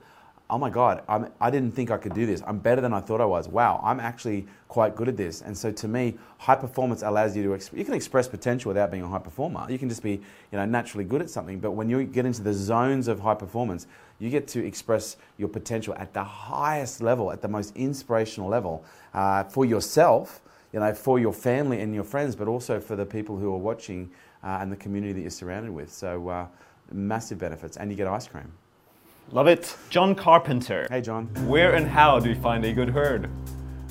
oh 0.50 0.58
my 0.58 0.70
God, 0.70 1.04
I'm, 1.10 1.30
I 1.42 1.50
didn't 1.50 1.74
think 1.74 1.92
I 1.92 1.98
could 1.98 2.14
do 2.14 2.26
this. 2.26 2.42
I'm 2.48 2.60
better 2.60 2.80
than 2.80 2.94
I 2.94 3.02
thought 3.02 3.20
I 3.20 3.26
was. 3.26 3.50
Wow, 3.50 3.82
I'm 3.84 4.00
actually 4.00 4.48
quite 4.70 4.96
good 4.96 5.10
at 5.10 5.18
this. 5.18 5.42
And 5.42 5.58
so 5.58 5.72
to 5.74 5.88
me, 5.88 6.16
high 6.38 6.56
performance 6.56 7.02
allows 7.02 7.36
you 7.36 7.44
to, 7.44 7.50
exp- 7.50 7.78
you 7.78 7.84
can 7.84 7.94
express 7.94 8.28
potential 8.30 8.70
without 8.70 8.90
being 8.90 9.04
a 9.04 9.08
high 9.08 9.20
performer. 9.20 9.66
You 9.70 9.78
can 9.78 9.90
just 9.90 10.04
be, 10.04 10.12
you 10.12 10.58
know, 10.58 10.66
naturally 10.66 11.04
good 11.04 11.22
at 11.22 11.30
something. 11.30 11.60
But 11.60 11.72
when 11.72 11.90
you 11.90 12.04
get 12.06 12.26
into 12.26 12.42
the 12.42 12.54
zones 12.54 13.10
of 13.10 13.20
high 13.20 13.36
performance, 13.36 13.88
you 14.20 14.30
get 14.30 14.48
to 14.50 14.66
express 14.66 15.18
your 15.38 15.50
potential 15.50 15.94
at 15.98 16.14
the 16.14 16.24
highest 16.24 17.02
level, 17.02 17.32
at 17.32 17.42
the 17.42 17.48
most 17.50 17.76
inspirational 17.76 18.50
level 18.50 18.86
uh, 19.14 19.44
for 19.44 19.66
yourself, 19.66 20.42
you 20.72 20.80
know, 20.80 20.94
for 20.94 21.20
your 21.20 21.34
family 21.34 21.82
and 21.82 21.94
your 21.94 22.04
friends, 22.06 22.36
but 22.36 22.48
also 22.48 22.80
for 22.80 22.96
the 22.96 23.06
people 23.06 23.38
who 23.38 23.54
are 23.54 23.58
watching 23.58 24.10
uh, 24.44 24.60
and 24.62 24.72
the 24.72 24.78
community 24.78 25.14
that 25.14 25.22
you're 25.22 25.30
surrounded 25.30 25.72
with. 25.72 25.92
So 25.92 26.30
uh, 26.30 26.48
massive 26.92 27.38
benefits. 27.38 27.76
And 27.76 27.92
you 27.92 27.98
get 27.98 28.08
ice 28.08 28.28
cream. 28.28 28.52
Love 29.34 29.48
it. 29.48 29.76
John 29.90 30.16
Carpenter. 30.16 30.88
Hey, 30.90 31.02
John. 31.02 31.26
Where 31.48 31.76
and 31.76 31.86
how 31.86 32.18
do 32.18 32.30
you 32.30 32.36
find 32.36 32.64
a 32.64 32.72
good 32.72 32.90
herd? 32.90 33.30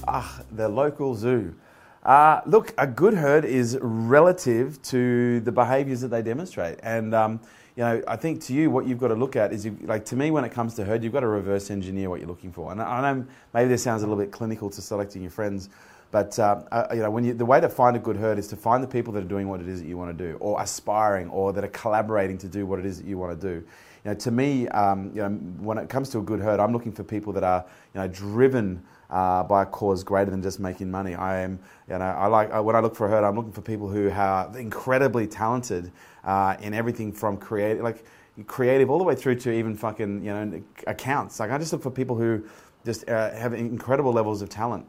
Ah, 0.09 0.41
the 0.53 0.67
local 0.67 1.15
zoo. 1.15 1.55
Uh, 2.03 2.41
look, 2.47 2.73
a 2.79 2.87
good 2.87 3.13
herd 3.13 3.45
is 3.45 3.77
relative 3.83 4.81
to 4.81 5.41
the 5.41 5.53
behaviours 5.53 6.01
that 6.01 6.09
they 6.09 6.23
demonstrate, 6.23 6.79
and 6.83 7.15
um, 7.15 7.41
you 7.75 7.83
know, 7.83 8.03
I 8.09 8.17
think 8.17 8.41
to 8.45 8.55
you, 8.55 8.71
what 8.71 8.87
you've 8.87 8.99
got 8.99 9.09
to 9.09 9.15
look 9.15 9.37
at 9.37 9.53
is, 9.53 9.67
you, 9.67 9.77
like 9.83 10.07
to 10.07 10.17
me, 10.17 10.31
when 10.31 10.43
it 10.43 10.53
comes 10.53 10.75
to 10.77 10.85
herd, 10.87 11.05
you've 11.05 11.13
got 11.13 11.21
to 11.21 11.27
reverse 11.27 11.71
engineer 11.71 12.09
what 12.09 12.21
you're 12.21 12.29
looking 12.29 12.53
for. 12.53 12.73
And 12.73 12.81
I 12.81 13.13
know 13.13 13.27
maybe 13.53 13.69
this 13.69 13.83
sounds 13.83 14.03
a 14.03 14.07
little 14.07 14.23
bit 14.23 14.33
clinical 14.33 14.71
to 14.71 14.81
selecting 14.81 15.21
your 15.21 15.33
friends, 15.33 15.69
but 16.13 16.39
uh, 16.39 16.63
uh, 16.73 16.87
you 16.93 17.03
know, 17.03 17.11
when 17.11 17.25
you, 17.25 17.35
the 17.35 17.45
way 17.45 17.61
to 17.61 17.69
find 17.69 17.95
a 17.95 18.01
good 18.01 18.17
herd 18.17 18.39
is 18.39 18.49
to 18.49 18.57
find 18.57 18.83
the 18.83 18.89
people 18.89 19.13
that 19.13 19.23
are 19.23 19.29
doing 19.29 19.49
what 19.49 19.61
it 19.61 19.69
is 19.69 19.83
that 19.83 19.89
you 19.89 19.99
want 19.99 20.17
to 20.17 20.25
do, 20.31 20.39
or 20.39 20.63
aspiring, 20.63 21.29
or 21.29 21.53
that 21.53 21.63
are 21.63 21.69
collaborating 21.69 22.39
to 22.39 22.49
do 22.49 22.65
what 22.65 22.79
it 22.79 22.87
is 22.87 22.97
that 22.97 23.07
you 23.07 23.19
want 23.19 23.39
to 23.39 23.47
do 23.47 23.67
you 24.07 24.13
know, 24.13 24.19
to 24.19 24.31
me, 24.31 24.69
um, 24.69 25.11
you 25.13 25.21
know, 25.21 25.31
when 25.59 25.79
it 25.79 25.89
comes 25.89 26.11
to 26.11 26.19
a 26.19 26.23
good 26.23 26.39
herd, 26.39 26.61
I'm 26.61 26.73
looking 26.73 26.93
for 26.93 27.03
people 27.03 27.33
that 27.33 27.43
are, 27.43 27.65
you 27.93 28.01
know, 28.01 28.07
driven 28.07 28.81
uh, 29.11 29.43
by 29.43 29.65
a 29.65 29.67
cause 29.67 30.05
greater 30.05 30.31
than 30.31 30.41
just 30.41 30.61
making 30.61 30.89
money. 30.89 31.17
I 31.17 31.41
am, 31.41 31.59
you 31.89 31.99
know, 31.99 32.05
I 32.05 32.29
like 32.29 32.55
uh, 32.55 32.63
when 32.63 32.77
I 32.77 32.79
look 32.79 32.95
for 32.95 33.09
a 33.09 33.11
herd, 33.11 33.25
I'm 33.25 33.35
looking 33.35 33.51
for 33.51 33.63
people 33.63 33.89
who 33.89 34.09
are 34.09 34.57
incredibly 34.57 35.27
talented 35.27 35.91
uh, 36.23 36.55
in 36.61 36.73
everything 36.73 37.11
from 37.11 37.37
creative, 37.37 37.83
like 37.83 38.05
creative, 38.47 38.91
all 38.91 38.99
the 38.99 39.05
way 39.05 39.17
through 39.17 39.41
to 39.41 39.51
even 39.53 39.75
fucking, 39.75 40.25
you 40.25 40.33
know, 40.33 40.63
accounts. 40.87 41.41
Like 41.41 41.51
I 41.51 41.59
just 41.59 41.73
look 41.73 41.83
for 41.83 41.91
people 41.91 42.15
who 42.15 42.45
just 42.85 43.09
uh, 43.09 43.33
have 43.33 43.55
incredible 43.55 44.13
levels 44.13 44.41
of 44.41 44.49
talent. 44.49 44.87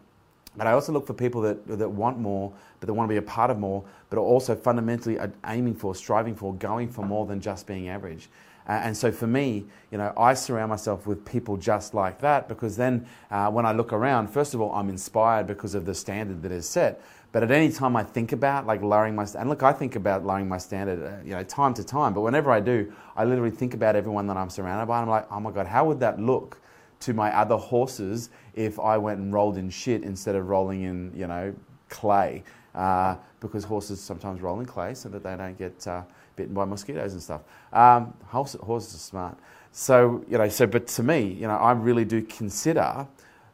But 0.55 0.67
I 0.67 0.73
also 0.73 0.91
look 0.91 1.07
for 1.07 1.13
people 1.15 1.41
that, 1.41 1.67
that 1.67 1.89
want 1.89 2.19
more, 2.19 2.53
but 2.79 2.85
that 2.85 2.93
want 2.93 3.09
to 3.09 3.13
be 3.13 3.17
a 3.17 3.21
part 3.23 3.49
of 3.49 3.57
more, 3.57 3.83
but 4.11 4.17
are 4.17 4.23
also 4.23 4.55
fundamentally 4.55 5.17
aiming 5.47 5.73
for, 5.73 5.95
striving 5.95 6.35
for, 6.35 6.53
going 6.53 6.89
for 6.89 7.03
more 7.03 7.25
than 7.25 7.41
just 7.41 7.65
being 7.65 7.89
average. 7.89 8.29
And 8.67 8.95
so 8.95 9.11
for 9.11 9.27
me, 9.27 9.65
you 9.91 9.97
know, 9.97 10.13
I 10.17 10.33
surround 10.33 10.69
myself 10.69 11.07
with 11.07 11.25
people 11.25 11.55
just 11.55 11.93
like 11.93 12.19
that 12.19 12.49
because 12.49 12.75
then 12.75 13.07
uh, 13.31 13.49
when 13.49 13.65
I 13.65 13.71
look 13.71 13.93
around, 13.93 14.27
first 14.27 14.53
of 14.53 14.59
all, 14.59 14.73
I'm 14.73 14.89
inspired 14.89 15.47
because 15.47 15.73
of 15.73 15.85
the 15.85 15.95
standard 15.95 16.41
that 16.43 16.51
is 16.51 16.67
set. 16.67 17.01
But 17.31 17.43
at 17.43 17.51
any 17.51 17.71
time 17.71 17.95
I 17.95 18.03
think 18.03 18.33
about 18.33 18.65
like 18.65 18.81
lowering 18.81 19.15
my 19.15 19.25
and 19.37 19.49
look, 19.49 19.63
I 19.63 19.71
think 19.71 19.95
about 19.95 20.25
lowering 20.25 20.49
my 20.49 20.57
standard, 20.57 21.01
uh, 21.03 21.23
you 21.23 21.31
know, 21.31 21.43
time 21.43 21.73
to 21.75 21.83
time. 21.83 22.13
But 22.13 22.21
whenever 22.21 22.51
I 22.51 22.59
do, 22.59 22.91
I 23.15 23.23
literally 23.23 23.51
think 23.51 23.73
about 23.73 23.95
everyone 23.95 24.27
that 24.27 24.37
I'm 24.37 24.49
surrounded 24.49 24.85
by. 24.85 25.01
And 25.01 25.09
I'm 25.09 25.09
like, 25.09 25.27
oh 25.31 25.39
my 25.39 25.51
god, 25.51 25.67
how 25.67 25.85
would 25.85 25.99
that 26.01 26.19
look 26.19 26.59
to 27.01 27.13
my 27.13 27.33
other 27.37 27.55
horses 27.55 28.29
if 28.53 28.79
I 28.79 28.97
went 28.97 29.19
and 29.19 29.31
rolled 29.33 29.57
in 29.57 29.69
shit 29.69 30.03
instead 30.03 30.35
of 30.35 30.47
rolling 30.47 30.83
in, 30.83 31.11
you 31.15 31.27
know, 31.27 31.53
clay? 31.89 32.43
Uh, 32.75 33.15
because 33.39 33.63
horses 33.63 33.99
sometimes 34.01 34.41
roll 34.41 34.59
in 34.59 34.65
clay 34.65 34.93
so 34.93 35.09
that 35.09 35.23
they 35.23 35.35
don't 35.35 35.57
get 35.57 35.87
uh, 35.87 36.01
bitten 36.37 36.53
by 36.53 36.63
mosquitoes 36.63 37.11
and 37.11 37.21
stuff. 37.21 37.41
Um, 37.73 38.13
horses, 38.27 38.61
horses 38.61 38.95
are 38.95 38.99
smart. 38.99 39.37
So, 39.73 40.23
you 40.29 40.37
know, 40.37 40.47
so, 40.47 40.65
but 40.65 40.87
to 40.87 41.03
me, 41.03 41.21
you 41.21 41.47
know, 41.47 41.57
I 41.57 41.73
really 41.73 42.05
do 42.05 42.21
consider 42.21 43.05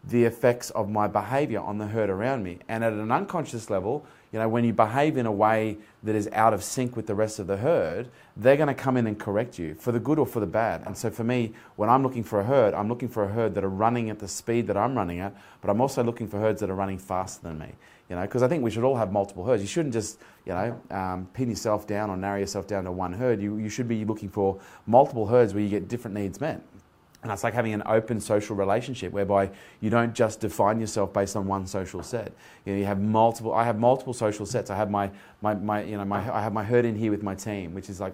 the 0.03 0.25
effects 0.25 0.69
of 0.71 0.89
my 0.89 1.07
behavior 1.07 1.59
on 1.59 1.79
the 1.79 1.87
herd 1.87 2.09
around 2.09 2.43
me. 2.43 2.59
And 2.67 2.83
at 2.83 2.93
an 2.93 3.11
unconscious 3.11 3.69
level, 3.69 4.05
you 4.33 4.39
know, 4.39 4.49
when 4.49 4.65
you 4.65 4.73
behave 4.73 5.15
in 5.15 5.27
a 5.27 5.31
way 5.31 5.77
that 6.01 6.15
is 6.15 6.27
out 6.33 6.55
of 6.55 6.63
sync 6.63 6.95
with 6.95 7.05
the 7.05 7.13
rest 7.13 7.37
of 7.37 7.45
the 7.45 7.57
herd, 7.57 8.09
they're 8.35 8.57
going 8.57 8.67
to 8.67 8.73
come 8.73 8.97
in 8.97 9.05
and 9.05 9.19
correct 9.19 9.59
you 9.59 9.75
for 9.75 9.91
the 9.91 9.99
good 9.99 10.17
or 10.17 10.25
for 10.25 10.39
the 10.39 10.47
bad. 10.47 10.81
And 10.87 10.97
so 10.97 11.11
for 11.11 11.23
me, 11.23 11.53
when 11.75 11.87
I'm 11.87 12.01
looking 12.01 12.23
for 12.23 12.39
a 12.39 12.43
herd, 12.43 12.73
I'm 12.73 12.89
looking 12.89 13.09
for 13.09 13.23
a 13.23 13.27
herd 13.27 13.53
that 13.53 13.63
are 13.63 13.69
running 13.69 14.09
at 14.09 14.17
the 14.17 14.27
speed 14.27 14.65
that 14.67 14.75
I'm 14.75 14.95
running 14.95 15.19
at, 15.19 15.35
but 15.61 15.69
I'm 15.69 15.79
also 15.79 16.03
looking 16.03 16.27
for 16.27 16.39
herds 16.39 16.61
that 16.61 16.71
are 16.71 16.75
running 16.75 16.97
faster 16.97 17.43
than 17.43 17.59
me. 17.59 17.73
You 18.09 18.15
know, 18.15 18.23
because 18.23 18.41
I 18.41 18.47
think 18.47 18.63
we 18.63 18.71
should 18.71 18.83
all 18.83 18.97
have 18.97 19.11
multiple 19.11 19.45
herds. 19.45 19.61
You 19.61 19.67
shouldn't 19.67 19.93
just, 19.93 20.19
you 20.45 20.53
know, 20.53 20.81
um, 20.89 21.27
pin 21.33 21.49
yourself 21.49 21.85
down 21.85 22.09
or 22.09 22.17
narrow 22.17 22.39
yourself 22.39 22.65
down 22.67 22.85
to 22.85 22.91
one 22.91 23.13
herd. 23.13 23.39
You, 23.39 23.57
you 23.57 23.69
should 23.69 23.87
be 23.87 24.03
looking 24.03 24.29
for 24.29 24.59
multiple 24.87 25.27
herds 25.27 25.53
where 25.53 25.63
you 25.63 25.69
get 25.69 25.87
different 25.87 26.17
needs 26.17 26.41
met. 26.41 26.61
And 27.23 27.31
it's 27.31 27.43
like 27.43 27.53
having 27.53 27.73
an 27.73 27.83
open 27.85 28.19
social 28.19 28.55
relationship 28.55 29.11
whereby 29.13 29.49
you 29.79 29.89
don't 29.89 30.13
just 30.13 30.41
define 30.41 30.79
yourself 30.79 31.13
based 31.13 31.35
on 31.35 31.47
one 31.47 31.65
social 31.65 32.03
set. 32.03 32.33
You, 32.65 32.73
know, 32.73 32.79
you 32.79 32.85
have 32.85 32.99
multiple. 32.99 33.53
I 33.53 33.63
have 33.63 33.79
multiple 33.79 34.13
social 34.13 34.45
sets. 34.45 34.69
I 34.69 34.75
have 34.75 34.91
my, 34.91 35.09
my, 35.41 35.55
my 35.55 35.83
you 35.83 35.97
know 35.97 36.05
my 36.05 36.19
I 36.33 36.41
have 36.41 36.53
my 36.53 36.63
herd 36.63 36.85
in 36.85 36.95
here 36.95 37.11
with 37.11 37.23
my 37.23 37.33
team, 37.33 37.73
which 37.73 37.89
is 37.89 37.99
like 37.99 38.13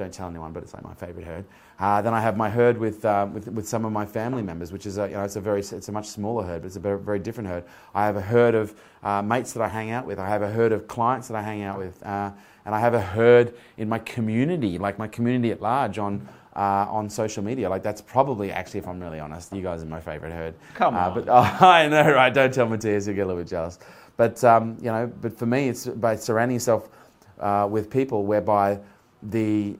don't 0.00 0.12
tell 0.12 0.28
anyone, 0.28 0.52
but 0.52 0.62
it's 0.62 0.72
like 0.72 0.82
my 0.82 0.94
favorite 0.94 1.26
herd. 1.26 1.44
Uh, 1.78 2.00
then 2.02 2.14
I 2.14 2.20
have 2.20 2.36
my 2.36 2.48
herd 2.48 2.78
with, 2.78 3.04
uh, 3.04 3.26
with, 3.32 3.48
with 3.48 3.68
some 3.68 3.84
of 3.84 3.92
my 3.92 4.06
family 4.06 4.42
members, 4.42 4.72
which 4.72 4.86
is 4.86 4.98
a, 4.98 5.08
you 5.08 5.14
know 5.14 5.22
it's 5.24 5.36
a 5.36 5.40
very 5.40 5.60
it's 5.60 5.88
a 5.88 5.92
much 5.92 6.06
smaller 6.06 6.42
herd, 6.42 6.62
but 6.62 6.66
it's 6.66 6.76
a 6.76 6.80
very, 6.80 6.98
very 6.98 7.18
different 7.18 7.48
herd. 7.48 7.64
I 7.94 8.06
have 8.06 8.16
a 8.16 8.20
herd 8.20 8.54
of 8.54 8.74
uh, 9.02 9.22
mates 9.22 9.52
that 9.52 9.62
I 9.62 9.68
hang 9.68 9.90
out 9.90 10.06
with. 10.06 10.18
I 10.18 10.28
have 10.28 10.42
a 10.42 10.50
herd 10.50 10.72
of 10.72 10.88
clients 10.88 11.28
that 11.28 11.36
I 11.36 11.42
hang 11.42 11.62
out 11.62 11.78
with, 11.78 12.02
uh, 12.04 12.32
and 12.64 12.74
I 12.74 12.80
have 12.80 12.94
a 12.94 13.00
herd 13.00 13.54
in 13.76 13.88
my 13.88 13.98
community, 13.98 14.78
like 14.78 14.98
my 14.98 15.08
community 15.08 15.50
at 15.52 15.60
large 15.60 15.98
on 15.98 16.26
uh, 16.60 16.86
on 16.90 17.08
social 17.08 17.42
media. 17.42 17.70
Like 17.70 17.82
that's 17.82 18.02
probably 18.02 18.52
actually, 18.52 18.80
if 18.80 18.86
I'm 18.86 19.00
really 19.00 19.18
honest, 19.18 19.50
you 19.50 19.62
guys 19.62 19.82
are 19.82 19.86
my 19.86 20.00
favorite 20.00 20.32
herd. 20.32 20.54
Come 20.74 20.94
uh, 20.94 21.08
on. 21.08 21.14
but 21.14 21.28
oh, 21.28 21.66
I 21.66 21.88
know, 21.88 22.12
right? 22.12 22.32
Don't 22.32 22.52
tell 22.52 22.68
Matthias, 22.68 23.06
you'll 23.06 23.16
get 23.16 23.22
a 23.22 23.26
little 23.26 23.40
bit 23.42 23.48
jealous. 23.48 23.78
But 24.18 24.44
um, 24.44 24.76
you 24.78 24.92
know, 24.92 25.10
but 25.22 25.38
for 25.38 25.46
me, 25.46 25.70
it's 25.70 25.86
by 25.86 26.16
surrounding 26.16 26.56
yourself 26.56 26.90
uh, 27.38 27.66
with 27.70 27.88
people 27.88 28.26
whereby 28.26 28.78
the 29.22 29.78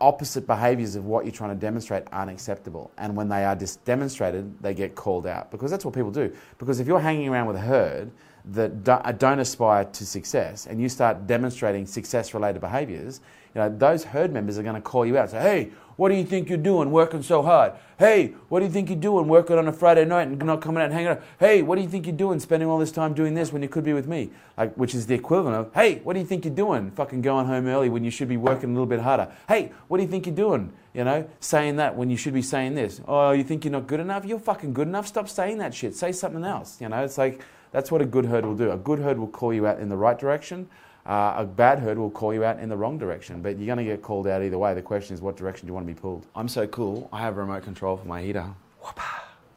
opposite 0.00 0.46
behaviours 0.46 0.96
of 0.96 1.04
what 1.04 1.26
you're 1.26 1.34
trying 1.34 1.50
to 1.50 1.60
demonstrate 1.60 2.04
aren't 2.12 2.30
acceptable, 2.30 2.90
and 2.96 3.14
when 3.14 3.28
they 3.28 3.44
are 3.44 3.54
dis- 3.54 3.76
demonstrated, 3.76 4.58
they 4.62 4.72
get 4.72 4.94
called 4.94 5.26
out 5.26 5.50
because 5.50 5.70
that's 5.70 5.84
what 5.84 5.92
people 5.92 6.10
do. 6.10 6.34
Because 6.56 6.80
if 6.80 6.86
you're 6.86 7.00
hanging 7.00 7.28
around 7.28 7.46
with 7.46 7.56
a 7.56 7.60
herd 7.60 8.10
that 8.46 8.88
uh, 8.88 9.12
don't 9.12 9.38
aspire 9.38 9.84
to 9.84 10.06
success, 10.06 10.66
and 10.66 10.80
you 10.80 10.88
start 10.88 11.26
demonstrating 11.26 11.84
success-related 11.84 12.60
behaviours, 12.60 13.20
you 13.54 13.60
know 13.60 13.68
those 13.68 14.02
herd 14.02 14.32
members 14.32 14.58
are 14.58 14.62
going 14.62 14.76
to 14.76 14.80
call 14.80 15.04
you 15.04 15.18
out. 15.18 15.24
and 15.24 15.30
Say, 15.32 15.40
"Hey, 15.40 15.72
what 16.02 16.08
do 16.08 16.16
you 16.16 16.24
think 16.24 16.48
you're 16.48 16.58
doing 16.58 16.90
working 16.90 17.22
so 17.22 17.42
hard? 17.42 17.74
Hey, 17.96 18.34
what 18.48 18.58
do 18.58 18.66
you 18.66 18.72
think 18.72 18.88
you're 18.88 18.98
doing 18.98 19.28
working 19.28 19.56
on 19.56 19.68
a 19.68 19.72
Friday 19.72 20.04
night 20.04 20.26
and 20.26 20.36
not 20.44 20.60
coming 20.60 20.78
out 20.78 20.86
and 20.86 20.92
hanging 20.92 21.10
out? 21.10 21.22
Hey, 21.38 21.62
what 21.62 21.76
do 21.76 21.82
you 21.82 21.88
think 21.88 22.06
you're 22.06 22.16
doing 22.16 22.40
spending 22.40 22.68
all 22.68 22.80
this 22.80 22.90
time 22.90 23.14
doing 23.14 23.34
this 23.34 23.52
when 23.52 23.62
you 23.62 23.68
could 23.68 23.84
be 23.84 23.92
with 23.92 24.08
me? 24.08 24.32
Like, 24.58 24.74
which 24.74 24.96
is 24.96 25.06
the 25.06 25.14
equivalent 25.14 25.54
of, 25.54 25.72
hey, 25.72 26.00
what 26.00 26.14
do 26.14 26.18
you 26.18 26.26
think 26.26 26.44
you're 26.44 26.56
doing 26.56 26.90
fucking 26.90 27.22
going 27.22 27.46
home 27.46 27.68
early 27.68 27.88
when 27.88 28.02
you 28.02 28.10
should 28.10 28.28
be 28.28 28.36
working 28.36 28.70
a 28.70 28.72
little 28.72 28.86
bit 28.86 28.98
harder? 28.98 29.30
Hey, 29.46 29.70
what 29.86 29.98
do 29.98 30.02
you 30.02 30.08
think 30.08 30.26
you're 30.26 30.34
doing? 30.34 30.72
You 30.92 31.04
know, 31.04 31.30
saying 31.38 31.76
that 31.76 31.96
when 31.96 32.10
you 32.10 32.16
should 32.16 32.34
be 32.34 32.42
saying 32.42 32.74
this. 32.74 33.00
Oh, 33.06 33.30
you 33.30 33.44
think 33.44 33.64
you're 33.64 33.70
not 33.70 33.86
good 33.86 34.00
enough? 34.00 34.24
You're 34.24 34.40
fucking 34.40 34.72
good 34.72 34.88
enough. 34.88 35.06
Stop 35.06 35.28
saying 35.28 35.58
that 35.58 35.72
shit. 35.72 35.94
Say 35.94 36.10
something 36.10 36.42
else. 36.42 36.80
You 36.80 36.88
know, 36.88 37.04
it's 37.04 37.16
like, 37.16 37.42
that's 37.70 37.92
what 37.92 38.02
a 38.02 38.06
good 38.06 38.26
herd 38.26 38.44
will 38.44 38.56
do. 38.56 38.72
A 38.72 38.76
good 38.76 38.98
herd 38.98 39.20
will 39.20 39.28
call 39.28 39.54
you 39.54 39.68
out 39.68 39.78
in 39.78 39.88
the 39.88 39.96
right 39.96 40.18
direction. 40.18 40.68
Uh, 41.04 41.34
a 41.38 41.44
bad 41.44 41.80
herd 41.80 41.98
will 41.98 42.10
call 42.10 42.32
you 42.32 42.44
out 42.44 42.60
in 42.60 42.68
the 42.68 42.76
wrong 42.76 42.96
direction, 42.96 43.42
but 43.42 43.56
you're 43.58 43.66
going 43.66 43.78
to 43.78 43.84
get 43.84 44.02
called 44.02 44.26
out 44.28 44.40
either 44.42 44.56
way. 44.58 44.72
The 44.72 44.82
question 44.82 45.14
is, 45.14 45.20
what 45.20 45.36
direction 45.36 45.66
do 45.66 45.70
you 45.70 45.74
want 45.74 45.86
to 45.86 45.92
be 45.92 45.98
pulled? 46.00 46.26
I'm 46.36 46.46
so 46.48 46.66
cool. 46.68 47.08
I 47.12 47.20
have 47.20 47.36
a 47.36 47.40
remote 47.40 47.64
control 47.64 47.96
for 47.96 48.06
my 48.06 48.22
heater. 48.22 48.46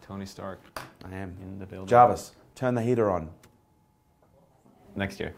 Tony 0.07 0.25
Stark 0.25 0.59
I 1.03 1.15
am. 1.15 1.35
in 1.41 1.59
the 1.59 1.65
building. 1.65 1.87
Jarvis, 1.87 2.31
turn 2.55 2.73
the 2.75 2.81
heater 2.81 3.09
on. 3.11 3.29
Next 4.95 5.19
year. 5.19 5.33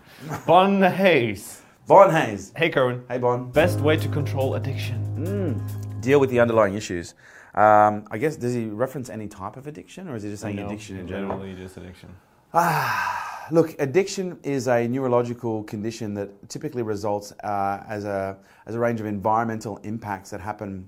Bon 0.45 0.81
Hayes. 0.81 1.61
Bon 1.87 2.09
Hayes. 2.11 2.51
Hey, 2.55 2.69
Kerwin. 2.69 3.03
Hey, 3.09 3.17
Bon. 3.17 3.49
Best 3.51 3.79
way 3.79 3.97
to 3.97 4.07
control 4.09 4.55
addiction. 4.55 5.03
Mm. 5.17 6.01
Deal 6.01 6.19
with 6.19 6.29
the 6.29 6.39
underlying 6.39 6.75
issues. 6.75 7.15
Um, 7.55 8.05
I 8.11 8.17
guess, 8.19 8.35
does 8.35 8.53
he 8.53 8.65
reference 8.65 9.09
any 9.09 9.27
type 9.27 9.57
of 9.57 9.65
addiction, 9.67 10.07
or 10.09 10.15
is 10.15 10.23
he 10.23 10.29
just 10.29 10.43
saying 10.43 10.57
No, 10.57 10.67
addiction 10.67 10.97
in 10.99 11.07
general? 11.07 11.37
Generally, 11.39 11.55
just 11.55 11.77
addiction. 11.77 12.09
Ah, 12.53 13.26
look, 13.51 13.75
addiction 13.79 14.39
is 14.43 14.67
a 14.67 14.87
neurological 14.87 15.63
condition 15.63 16.13
that 16.15 16.49
typically 16.49 16.83
results 16.83 17.31
uh, 17.43 17.83
as, 17.87 18.05
a, 18.05 18.37
as 18.65 18.75
a 18.75 18.79
range 18.79 18.99
of 18.99 19.05
environmental 19.05 19.77
impacts 19.77 20.29
that 20.31 20.41
happen 20.41 20.87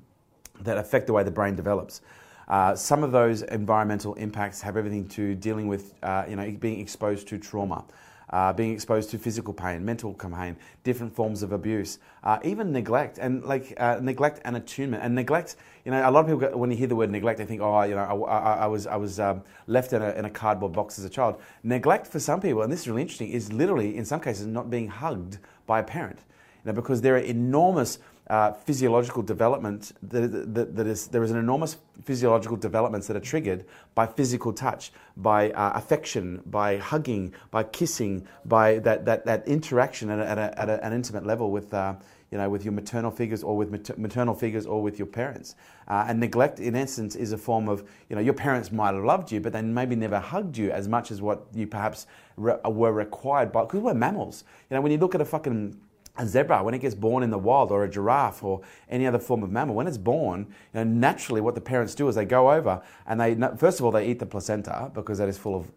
that 0.61 0.77
affect 0.77 1.07
the 1.07 1.13
way 1.13 1.23
the 1.23 1.31
brain 1.31 1.55
develops. 1.55 2.01
Uh, 2.47 2.75
some 2.75 3.03
of 3.03 3.11
those 3.11 3.43
environmental 3.43 4.15
impacts 4.15 4.59
have 4.61 4.75
everything 4.75 5.07
to 5.07 5.35
dealing 5.35 5.67
with, 5.67 5.93
uh, 6.03 6.25
you 6.27 6.35
know, 6.35 6.51
being 6.59 6.79
exposed 6.79 7.27
to 7.27 7.37
trauma, 7.37 7.83
uh, 8.31 8.53
being 8.53 8.71
exposed 8.73 9.09
to 9.09 9.17
physical 9.17 9.53
pain, 9.53 9.83
mental 9.83 10.13
pain, 10.13 10.55
different 10.83 11.13
forms 11.13 11.43
of 11.43 11.51
abuse, 11.51 11.99
uh, 12.23 12.39
even 12.43 12.71
neglect, 12.71 13.17
and 13.17 13.43
like 13.43 13.73
uh, 13.77 13.99
neglect 14.01 14.39
and 14.45 14.55
attunement. 14.55 15.03
And 15.03 15.15
neglect, 15.15 15.55
you 15.85 15.91
know, 15.91 16.07
a 16.07 16.11
lot 16.11 16.21
of 16.21 16.25
people, 16.27 16.39
go- 16.39 16.57
when 16.57 16.71
you 16.71 16.77
hear 16.77 16.87
the 16.87 16.95
word 16.95 17.09
neglect, 17.09 17.39
they 17.39 17.45
think, 17.45 17.61
oh, 17.61 17.81
you 17.83 17.95
know, 17.95 18.25
I, 18.25 18.37
I, 18.37 18.53
I 18.53 18.67
was, 18.67 18.87
I 18.87 18.95
was 18.95 19.19
um, 19.19 19.41
left 19.67 19.93
in 19.93 20.01
a, 20.01 20.11
in 20.11 20.25
a 20.25 20.29
cardboard 20.29 20.73
box 20.73 20.99
as 20.99 21.05
a 21.05 21.09
child. 21.09 21.41
Neglect 21.63 22.07
for 22.07 22.19
some 22.19 22.39
people, 22.39 22.61
and 22.61 22.71
this 22.71 22.81
is 22.81 22.87
really 22.87 23.01
interesting, 23.01 23.29
is 23.29 23.51
literally, 23.51 23.97
in 23.97 24.05
some 24.05 24.19
cases, 24.19 24.45
not 24.45 24.69
being 24.69 24.87
hugged 24.87 25.39
by 25.65 25.79
a 25.79 25.83
parent. 25.83 26.19
You 26.63 26.71
know, 26.71 26.73
because 26.73 27.01
there 27.01 27.15
are 27.15 27.19
enormous 27.19 27.99
uh, 28.29 28.53
physiological 28.53 29.23
development 29.23 29.91
that, 30.03 30.53
that, 30.53 30.75
that 30.75 30.87
is 30.87 31.07
there 31.07 31.23
is 31.23 31.31
an 31.31 31.37
enormous 31.37 31.77
physiological 32.03 32.55
developments 32.55 33.07
that 33.07 33.17
are 33.17 33.21
triggered 33.21 33.65
by 33.95 34.05
physical 34.05 34.53
touch, 34.53 34.91
by 35.17 35.51
uh, 35.51 35.71
affection, 35.75 36.41
by 36.45 36.77
hugging, 36.77 37.33
by 37.51 37.63
kissing, 37.63 38.25
by 38.45 38.79
that, 38.79 39.05
that, 39.05 39.25
that 39.25 39.47
interaction 39.47 40.09
at, 40.09 40.19
a, 40.19 40.29
at, 40.29 40.37
a, 40.37 40.61
at 40.61 40.69
a, 40.69 40.85
an 40.85 40.93
intimate 40.93 41.25
level 41.25 41.51
with. 41.51 41.73
Uh, 41.73 41.95
you 42.31 42.37
know, 42.37 42.47
with 42.47 42.63
your 42.63 42.71
maternal 42.73 43.09
figures 43.09 43.41
or 43.41 43.57
with 43.57 43.71
mater- 43.71 43.95
maternal 43.97 44.35
figures 44.35 44.67
or 44.67 44.83
with 44.83 44.99
your 44.99 45.07
parents. 45.07 45.55
Uh, 45.87 46.05
and 46.07 46.19
neglect, 46.19 46.59
in 46.59 46.75
essence, 46.75 47.15
is 47.15 47.31
a 47.31 47.37
form 47.37 47.67
of, 47.67 47.83
you 48.07 48.15
know, 48.15 48.21
your 48.21 48.35
parents 48.35 48.71
might 48.71 48.93
have 48.93 49.03
loved 49.03 49.31
you, 49.31 49.41
but 49.41 49.51
they 49.51 49.63
maybe 49.63 49.95
never 49.95 50.19
hugged 50.19 50.55
you 50.55 50.69
as 50.69 50.87
much 50.87 51.09
as 51.09 51.23
what 51.23 51.47
you 51.55 51.65
perhaps 51.65 52.05
re- 52.37 52.59
were 52.65 52.93
required 52.93 53.51
by, 53.51 53.63
because 53.63 53.79
we're 53.79 53.95
mammals. 53.95 54.43
You 54.69 54.75
know, 54.75 54.81
when 54.81 54.91
you 54.91 54.99
look 54.99 55.15
at 55.15 55.21
a 55.21 55.25
fucking 55.25 55.75
a 56.19 56.27
zebra, 56.27 56.61
when 56.61 56.73
it 56.73 56.79
gets 56.79 56.93
born 56.93 57.23
in 57.23 57.29
the 57.29 57.37
wild, 57.37 57.71
or 57.71 57.85
a 57.85 57.89
giraffe, 57.89 58.43
or 58.43 58.61
any 58.89 59.07
other 59.07 59.17
form 59.17 59.41
of 59.41 59.51
mammal, 59.51 59.73
when 59.73 59.87
it's 59.87 59.97
born, 59.97 60.41
you 60.73 60.79
know, 60.79 60.83
naturally 60.83 61.41
what 61.41 61.55
the 61.55 61.61
parents 61.61 61.95
do 61.95 62.07
is 62.09 62.15
they 62.15 62.25
go 62.25 62.51
over 62.51 62.81
and 63.07 63.19
they, 63.19 63.35
first 63.57 63.79
of 63.79 63.85
all, 63.85 63.91
they 63.91 64.05
eat 64.05 64.19
the 64.19 64.25
placenta 64.25 64.91
because 64.93 65.17
that 65.17 65.29
is 65.29 65.37
full 65.37 65.55
of 65.55 65.71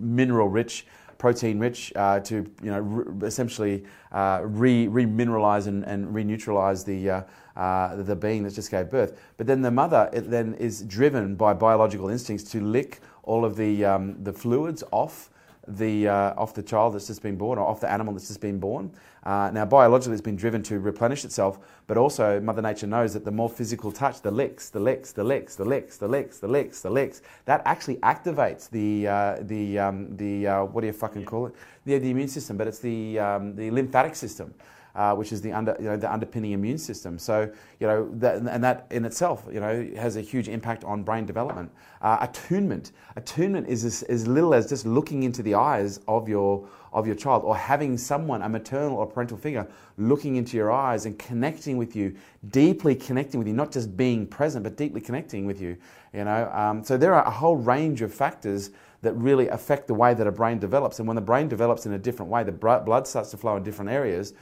mineral 0.00 0.48
rich, 0.48 0.86
protein 1.16 1.58
rich, 1.60 1.92
uh, 1.96 2.18
to 2.20 2.36
you 2.62 2.70
know 2.70 2.80
re- 2.80 3.26
essentially 3.26 3.84
uh, 4.12 4.40
re 4.42 4.88
remineralize 4.88 5.68
and, 5.68 5.84
and 5.84 6.14
reneutralize 6.14 6.84
the. 6.84 7.10
Uh, 7.10 7.22
uh, 7.56 7.96
the 8.04 8.14
being 8.14 8.44
that 8.44 8.54
just 8.54 8.70
gave 8.70 8.88
birth, 8.88 9.20
but 9.36 9.44
then 9.44 9.60
the 9.62 9.70
mother 9.70 10.08
it 10.12 10.30
then 10.30 10.54
is 10.60 10.82
driven 10.82 11.34
by 11.34 11.52
biological 11.52 12.08
instincts 12.08 12.48
to 12.48 12.60
lick 12.60 13.00
all 13.24 13.44
of 13.44 13.56
the 13.56 13.84
um, 13.84 14.14
the 14.22 14.32
fluids 14.32 14.84
off 14.92 15.30
the 15.68 16.08
uh, 16.08 16.34
off 16.36 16.54
the 16.54 16.62
child 16.62 16.94
that's 16.94 17.06
just 17.06 17.22
been 17.22 17.36
born 17.36 17.58
or 17.58 17.66
off 17.66 17.80
the 17.80 17.90
animal 17.90 18.14
that's 18.14 18.28
just 18.28 18.40
been 18.40 18.58
born. 18.58 18.90
Uh, 19.28 19.50
now, 19.52 19.62
biologically, 19.62 20.14
it's 20.14 20.22
been 20.22 20.36
driven 20.36 20.62
to 20.62 20.80
replenish 20.80 21.22
itself, 21.22 21.58
but 21.86 21.98
also 21.98 22.40
Mother 22.40 22.62
Nature 22.62 22.86
knows 22.86 23.12
that 23.12 23.26
the 23.26 23.30
more 23.30 23.50
physical 23.50 23.92
touch, 23.92 24.22
the 24.22 24.30
licks, 24.30 24.70
the 24.70 24.80
licks, 24.80 25.12
the 25.12 25.22
licks, 25.22 25.54
the 25.54 25.66
licks, 25.66 25.96
the 25.98 26.08
licks, 26.08 26.38
the 26.38 26.48
licks, 26.48 26.80
the 26.80 26.88
licks, 26.88 27.20
that 27.44 27.60
actually 27.66 27.96
activates 27.96 28.70
the 28.70 29.06
uh, 29.06 29.36
the 29.42 29.78
um, 29.78 30.16
the 30.16 30.46
uh, 30.46 30.64
what 30.64 30.80
do 30.80 30.86
you 30.86 30.94
fucking 30.94 31.26
call 31.26 31.44
it? 31.44 31.54
Yeah, 31.84 31.98
the 31.98 32.08
immune 32.08 32.28
system, 32.28 32.56
but 32.56 32.68
it's 32.68 32.78
the 32.78 33.18
um, 33.18 33.54
the 33.54 33.70
lymphatic 33.70 34.14
system. 34.14 34.54
Uh, 34.98 35.14
which 35.14 35.30
is 35.30 35.40
the 35.40 35.52
under, 35.52 35.76
you 35.78 35.84
know, 35.84 35.96
the 35.96 36.12
underpinning 36.12 36.50
immune 36.50 36.76
system. 36.76 37.20
So, 37.20 37.48
you 37.78 37.86
know, 37.86 38.10
that, 38.14 38.38
and 38.38 38.64
that 38.64 38.88
in 38.90 39.04
itself, 39.04 39.44
you 39.48 39.60
know, 39.60 39.88
has 39.94 40.16
a 40.16 40.20
huge 40.20 40.48
impact 40.48 40.82
on 40.82 41.04
brain 41.04 41.24
development. 41.24 41.70
Uh, 42.02 42.16
attunement, 42.20 42.90
attunement 43.14 43.68
is 43.68 43.84
as, 43.84 44.02
as 44.02 44.26
little 44.26 44.52
as 44.52 44.68
just 44.68 44.84
looking 44.84 45.22
into 45.22 45.40
the 45.40 45.54
eyes 45.54 46.00
of 46.08 46.28
your 46.28 46.66
of 46.92 47.06
your 47.06 47.14
child, 47.14 47.44
or 47.44 47.54
having 47.56 47.96
someone, 47.96 48.42
a 48.42 48.48
maternal 48.48 48.98
or 48.98 49.06
parental 49.06 49.36
figure, 49.36 49.68
looking 49.98 50.34
into 50.34 50.56
your 50.56 50.72
eyes 50.72 51.06
and 51.06 51.16
connecting 51.16 51.76
with 51.76 51.94
you, 51.94 52.16
deeply 52.50 52.96
connecting 52.96 53.38
with 53.38 53.46
you, 53.46 53.54
not 53.54 53.70
just 53.70 53.96
being 53.96 54.26
present, 54.26 54.64
but 54.64 54.76
deeply 54.76 55.00
connecting 55.00 55.46
with 55.46 55.60
you. 55.60 55.76
You 56.12 56.24
know, 56.24 56.50
um, 56.52 56.82
so 56.82 56.96
there 56.96 57.14
are 57.14 57.24
a 57.24 57.30
whole 57.30 57.56
range 57.56 58.02
of 58.02 58.12
factors 58.12 58.70
that 59.02 59.12
really 59.12 59.46
affect 59.46 59.86
the 59.86 59.94
way 59.94 60.12
that 60.14 60.26
a 60.26 60.32
brain 60.32 60.58
develops. 60.58 60.98
And 60.98 61.06
when 61.06 61.14
the 61.14 61.28
brain 61.30 61.46
develops 61.46 61.86
in 61.86 61.92
a 61.92 61.98
different 61.98 62.32
way, 62.32 62.42
the 62.42 62.50
blood 62.50 63.06
starts 63.06 63.30
to 63.30 63.36
flow 63.36 63.56
in 63.56 63.62
different 63.62 63.92
areas 63.92 64.32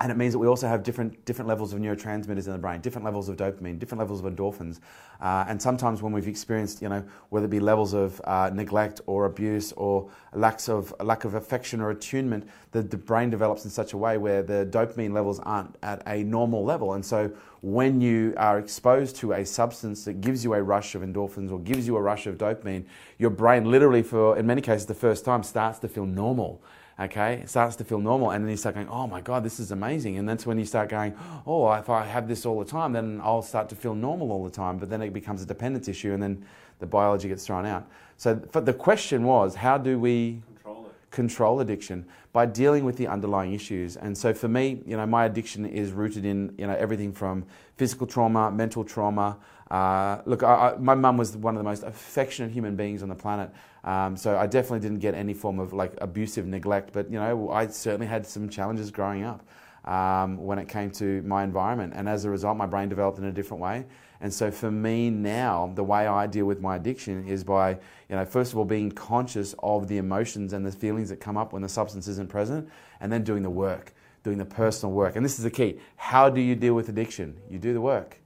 and 0.00 0.12
it 0.12 0.16
means 0.16 0.32
that 0.32 0.38
we 0.38 0.46
also 0.46 0.68
have 0.68 0.84
different 0.84 1.24
different 1.24 1.48
levels 1.48 1.72
of 1.72 1.80
neurotransmitters 1.80 2.46
in 2.46 2.52
the 2.52 2.58
brain, 2.58 2.80
different 2.80 3.04
levels 3.04 3.28
of 3.28 3.36
dopamine, 3.36 3.78
different 3.78 3.98
levels 3.98 4.24
of 4.24 4.32
endorphins, 4.32 4.78
uh, 5.20 5.44
and 5.48 5.60
sometimes 5.60 6.02
when 6.02 6.12
we've 6.12 6.28
experienced, 6.28 6.80
you 6.80 6.88
know, 6.88 7.04
whether 7.30 7.46
it 7.46 7.50
be 7.50 7.58
levels 7.58 7.94
of 7.94 8.20
uh, 8.24 8.50
neglect 8.52 9.00
or 9.06 9.24
abuse 9.24 9.72
or 9.72 10.08
lacks 10.32 10.68
of 10.68 10.94
lack 11.00 11.24
of 11.24 11.34
affection 11.34 11.80
or 11.80 11.90
attunement, 11.90 12.48
the, 12.70 12.82
the 12.82 12.96
brain 12.96 13.28
develops 13.28 13.64
in 13.64 13.70
such 13.70 13.92
a 13.92 13.96
way 13.96 14.18
where 14.18 14.42
the 14.42 14.66
dopamine 14.70 15.12
levels 15.12 15.40
aren't 15.40 15.76
at 15.82 16.02
a 16.06 16.22
normal 16.22 16.64
level, 16.64 16.94
and 16.94 17.04
so 17.04 17.30
when 17.60 18.00
you 18.00 18.34
are 18.36 18.60
exposed 18.60 19.16
to 19.16 19.32
a 19.32 19.44
substance 19.44 20.04
that 20.04 20.20
gives 20.20 20.44
you 20.44 20.54
a 20.54 20.62
rush 20.62 20.94
of 20.94 21.02
endorphins 21.02 21.50
or 21.50 21.58
gives 21.58 21.88
you 21.88 21.96
a 21.96 22.00
rush 22.00 22.28
of 22.28 22.38
dopamine, 22.38 22.84
your 23.18 23.30
brain 23.30 23.68
literally, 23.68 24.02
for 24.02 24.38
in 24.38 24.46
many 24.46 24.60
cases, 24.60 24.86
the 24.86 24.94
first 24.94 25.24
time 25.24 25.42
starts 25.42 25.80
to 25.80 25.88
feel 25.88 26.06
normal 26.06 26.62
okay, 26.98 27.34
it 27.34 27.48
starts 27.48 27.76
to 27.76 27.84
feel 27.84 27.98
normal. 27.98 28.30
And 28.30 28.44
then 28.44 28.50
you 28.50 28.56
start 28.56 28.74
going, 28.74 28.88
oh 28.88 29.06
my 29.06 29.20
God, 29.20 29.44
this 29.44 29.60
is 29.60 29.70
amazing. 29.70 30.18
And 30.18 30.28
that's 30.28 30.46
when 30.46 30.58
you 30.58 30.64
start 30.64 30.88
going, 30.88 31.14
oh, 31.46 31.72
if 31.72 31.88
I 31.88 32.04
have 32.04 32.28
this 32.28 32.44
all 32.44 32.58
the 32.58 32.64
time, 32.64 32.92
then 32.92 33.20
I'll 33.22 33.42
start 33.42 33.68
to 33.70 33.76
feel 33.76 33.94
normal 33.94 34.32
all 34.32 34.44
the 34.44 34.50
time. 34.50 34.78
But 34.78 34.90
then 34.90 35.02
it 35.02 35.12
becomes 35.12 35.42
a 35.42 35.46
dependence 35.46 35.88
issue 35.88 36.12
and 36.12 36.22
then 36.22 36.44
the 36.80 36.86
biology 36.86 37.28
gets 37.28 37.46
thrown 37.46 37.66
out. 37.66 37.88
So 38.16 38.34
the 38.34 38.72
question 38.72 39.22
was, 39.24 39.54
how 39.54 39.78
do 39.78 39.98
we 39.98 40.42
Control 41.10 41.60
addiction 41.60 42.06
by 42.32 42.44
dealing 42.44 42.84
with 42.84 42.96
the 42.98 43.06
underlying 43.06 43.54
issues. 43.54 43.96
And 43.96 44.16
so 44.16 44.34
for 44.34 44.46
me, 44.46 44.82
you 44.84 44.96
know, 44.96 45.06
my 45.06 45.24
addiction 45.24 45.64
is 45.64 45.92
rooted 45.92 46.24
in 46.24 46.54
you 46.58 46.66
know 46.66 46.74
everything 46.74 47.12
from 47.12 47.46
physical 47.76 48.06
trauma, 48.06 48.50
mental 48.50 48.84
trauma. 48.84 49.38
Uh, 49.70 50.20
look, 50.26 50.42
I, 50.42 50.72
I, 50.72 50.76
my 50.76 50.94
mum 50.94 51.16
was 51.16 51.36
one 51.36 51.54
of 51.54 51.60
the 51.60 51.64
most 51.64 51.82
affectionate 51.82 52.50
human 52.50 52.76
beings 52.76 53.02
on 53.02 53.08
the 53.08 53.14
planet. 53.14 53.50
Um, 53.84 54.16
so 54.16 54.36
I 54.36 54.46
definitely 54.46 54.80
didn't 54.80 54.98
get 54.98 55.14
any 55.14 55.34
form 55.34 55.58
of 55.58 55.72
like 55.72 55.94
abusive 55.98 56.46
neglect, 56.46 56.92
but 56.92 57.10
you 57.10 57.18
know, 57.18 57.50
I 57.50 57.68
certainly 57.68 58.06
had 58.06 58.26
some 58.26 58.48
challenges 58.48 58.90
growing 58.90 59.24
up 59.24 59.46
um, 59.84 60.36
when 60.36 60.58
it 60.58 60.68
came 60.68 60.90
to 60.92 61.22
my 61.22 61.42
environment, 61.42 61.94
and 61.96 62.08
as 62.08 62.24
a 62.24 62.30
result, 62.30 62.56
my 62.56 62.66
brain 62.66 62.88
developed 62.88 63.18
in 63.18 63.24
a 63.24 63.32
different 63.32 63.62
way. 63.62 63.86
And 64.20 64.32
so 64.32 64.50
for 64.50 64.70
me 64.70 65.10
now, 65.10 65.70
the 65.74 65.84
way 65.84 66.06
I 66.06 66.26
deal 66.26 66.46
with 66.46 66.60
my 66.60 66.76
addiction 66.76 67.26
is 67.26 67.44
by, 67.44 67.70
you 68.08 68.16
know, 68.16 68.24
first 68.24 68.52
of 68.52 68.58
all, 68.58 68.64
being 68.64 68.90
conscious 68.90 69.54
of 69.60 69.86
the 69.86 69.98
emotions 69.98 70.52
and 70.52 70.66
the 70.66 70.72
feelings 70.72 71.08
that 71.10 71.20
come 71.20 71.36
up 71.36 71.52
when 71.52 71.62
the 71.62 71.68
substance 71.68 72.08
isn't 72.08 72.28
present, 72.28 72.68
and 73.00 73.12
then 73.12 73.22
doing 73.22 73.42
the 73.42 73.50
work, 73.50 73.94
doing 74.24 74.38
the 74.38 74.44
personal 74.44 74.92
work. 74.92 75.14
And 75.14 75.24
this 75.24 75.38
is 75.38 75.44
the 75.44 75.50
key. 75.50 75.78
How 75.96 76.28
do 76.28 76.40
you 76.40 76.56
deal 76.56 76.74
with 76.74 76.88
addiction? 76.88 77.36
You 77.48 77.58
do 77.58 77.72
the 77.72 77.80
work. 77.80 78.18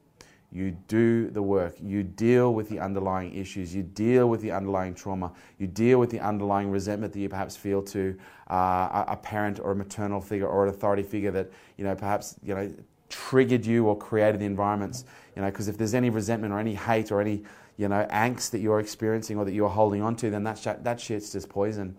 You 0.51 0.77
do 0.87 1.31
the 1.31 1.43
work. 1.43 1.77
You 1.83 2.03
deal 2.03 2.53
with 2.53 2.69
the 2.69 2.79
underlying 2.79 3.35
issues. 3.35 3.75
You 3.75 3.83
deal 3.83 4.29
with 4.29 4.43
the 4.43 4.51
underlying 4.51 4.95
trauma. 4.95 5.33
You 5.59 5.67
deal 5.67 5.99
with 5.99 6.11
the 6.11 6.21
underlying 6.21 6.71
resentment 6.71 7.15
that 7.15 7.21
you 7.21 7.31
perhaps 7.31 7.57
feel 7.57 7.83
to 7.85 8.19
uh, 8.51 9.05
a 9.09 9.17
parent 9.17 9.61
or 9.61 9.73
a 9.73 9.75
maternal 9.75 10.21
figure 10.21 10.47
or 10.47 10.65
an 10.65 10.69
authority 10.69 11.03
figure 11.03 11.31
that 11.31 11.51
you 11.79 11.85
know 11.85 11.95
perhaps 11.95 12.37
you 12.45 12.55
know 12.55 12.71
triggered 13.09 13.65
you 13.65 13.87
or 13.87 13.97
created 13.97 14.41
the 14.41 14.45
environments. 14.45 15.07
You 15.37 15.43
know, 15.43 15.51
because 15.51 15.69
if 15.69 15.79
there's 15.79 15.95
any 15.95 16.11
resentment 16.11 16.53
or 16.53 16.59
any 16.59 16.75
hate 16.75 17.11
or 17.11 17.21
any 17.21 17.43
you 17.77 17.89
know 17.89 18.07
angst 18.11 18.51
that 18.51 18.61
you're 18.61 18.81
experiencing 18.81 19.39
or 19.39 19.45
that 19.45 19.53
you're 19.53 19.69
holding 19.69 20.03
on 20.03 20.17
to, 20.17 20.31
then 20.31 20.45
that 20.45 20.59
sh- 20.59 20.83
that 20.83 21.01
shit's 21.01 21.33
just 21.33 21.49
poison. 21.49 21.97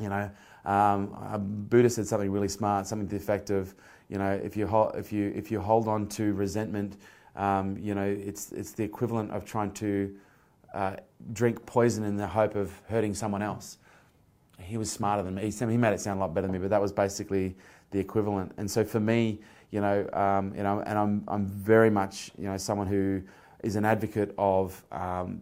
You 0.00 0.10
know, 0.10 0.30
um, 0.64 1.66
Buddha 1.68 1.90
said 1.90 2.06
something 2.06 2.30
really 2.30 2.48
smart, 2.48 2.86
something 2.86 3.08
to 3.08 3.16
the 3.16 3.20
effect 3.20 3.50
of, 3.50 3.74
you 4.08 4.18
know, 4.18 4.30
if 4.30 4.56
you 4.56 4.66
hold, 4.66 4.94
if 4.96 5.12
you 5.12 5.32
if 5.34 5.50
you 5.50 5.60
hold 5.60 5.88
on 5.88 6.08
to 6.10 6.32
resentment 6.34 6.96
um, 7.38 7.78
you 7.78 7.94
know, 7.94 8.04
it's, 8.04 8.52
it's 8.52 8.72
the 8.72 8.82
equivalent 8.82 9.30
of 9.30 9.44
trying 9.44 9.70
to 9.74 10.14
uh, 10.74 10.96
drink 11.32 11.64
poison 11.64 12.04
in 12.04 12.16
the 12.16 12.26
hope 12.26 12.56
of 12.56 12.72
hurting 12.88 13.14
someone 13.14 13.42
else. 13.42 13.78
He 14.58 14.76
was 14.76 14.90
smarter 14.90 15.22
than 15.22 15.36
me. 15.36 15.48
He, 15.48 15.66
he 15.66 15.76
made 15.76 15.92
it 15.92 16.00
sound 16.00 16.18
a 16.18 16.20
lot 16.20 16.34
better 16.34 16.48
than 16.48 16.52
me, 16.52 16.58
but 16.58 16.70
that 16.70 16.82
was 16.82 16.92
basically 16.92 17.56
the 17.92 18.00
equivalent. 18.00 18.52
And 18.58 18.68
so 18.68 18.84
for 18.84 18.98
me, 18.98 19.38
you 19.70 19.80
know, 19.80 20.08
um, 20.12 20.54
you 20.56 20.62
know, 20.62 20.82
and 20.86 20.98
I'm, 20.98 21.24
I'm 21.28 21.46
very 21.46 21.90
much, 21.90 22.30
you 22.38 22.44
know, 22.44 22.56
someone 22.56 22.86
who 22.86 23.22
is 23.62 23.76
an 23.76 23.84
advocate 23.84 24.34
of 24.38 24.82
um, 24.92 25.40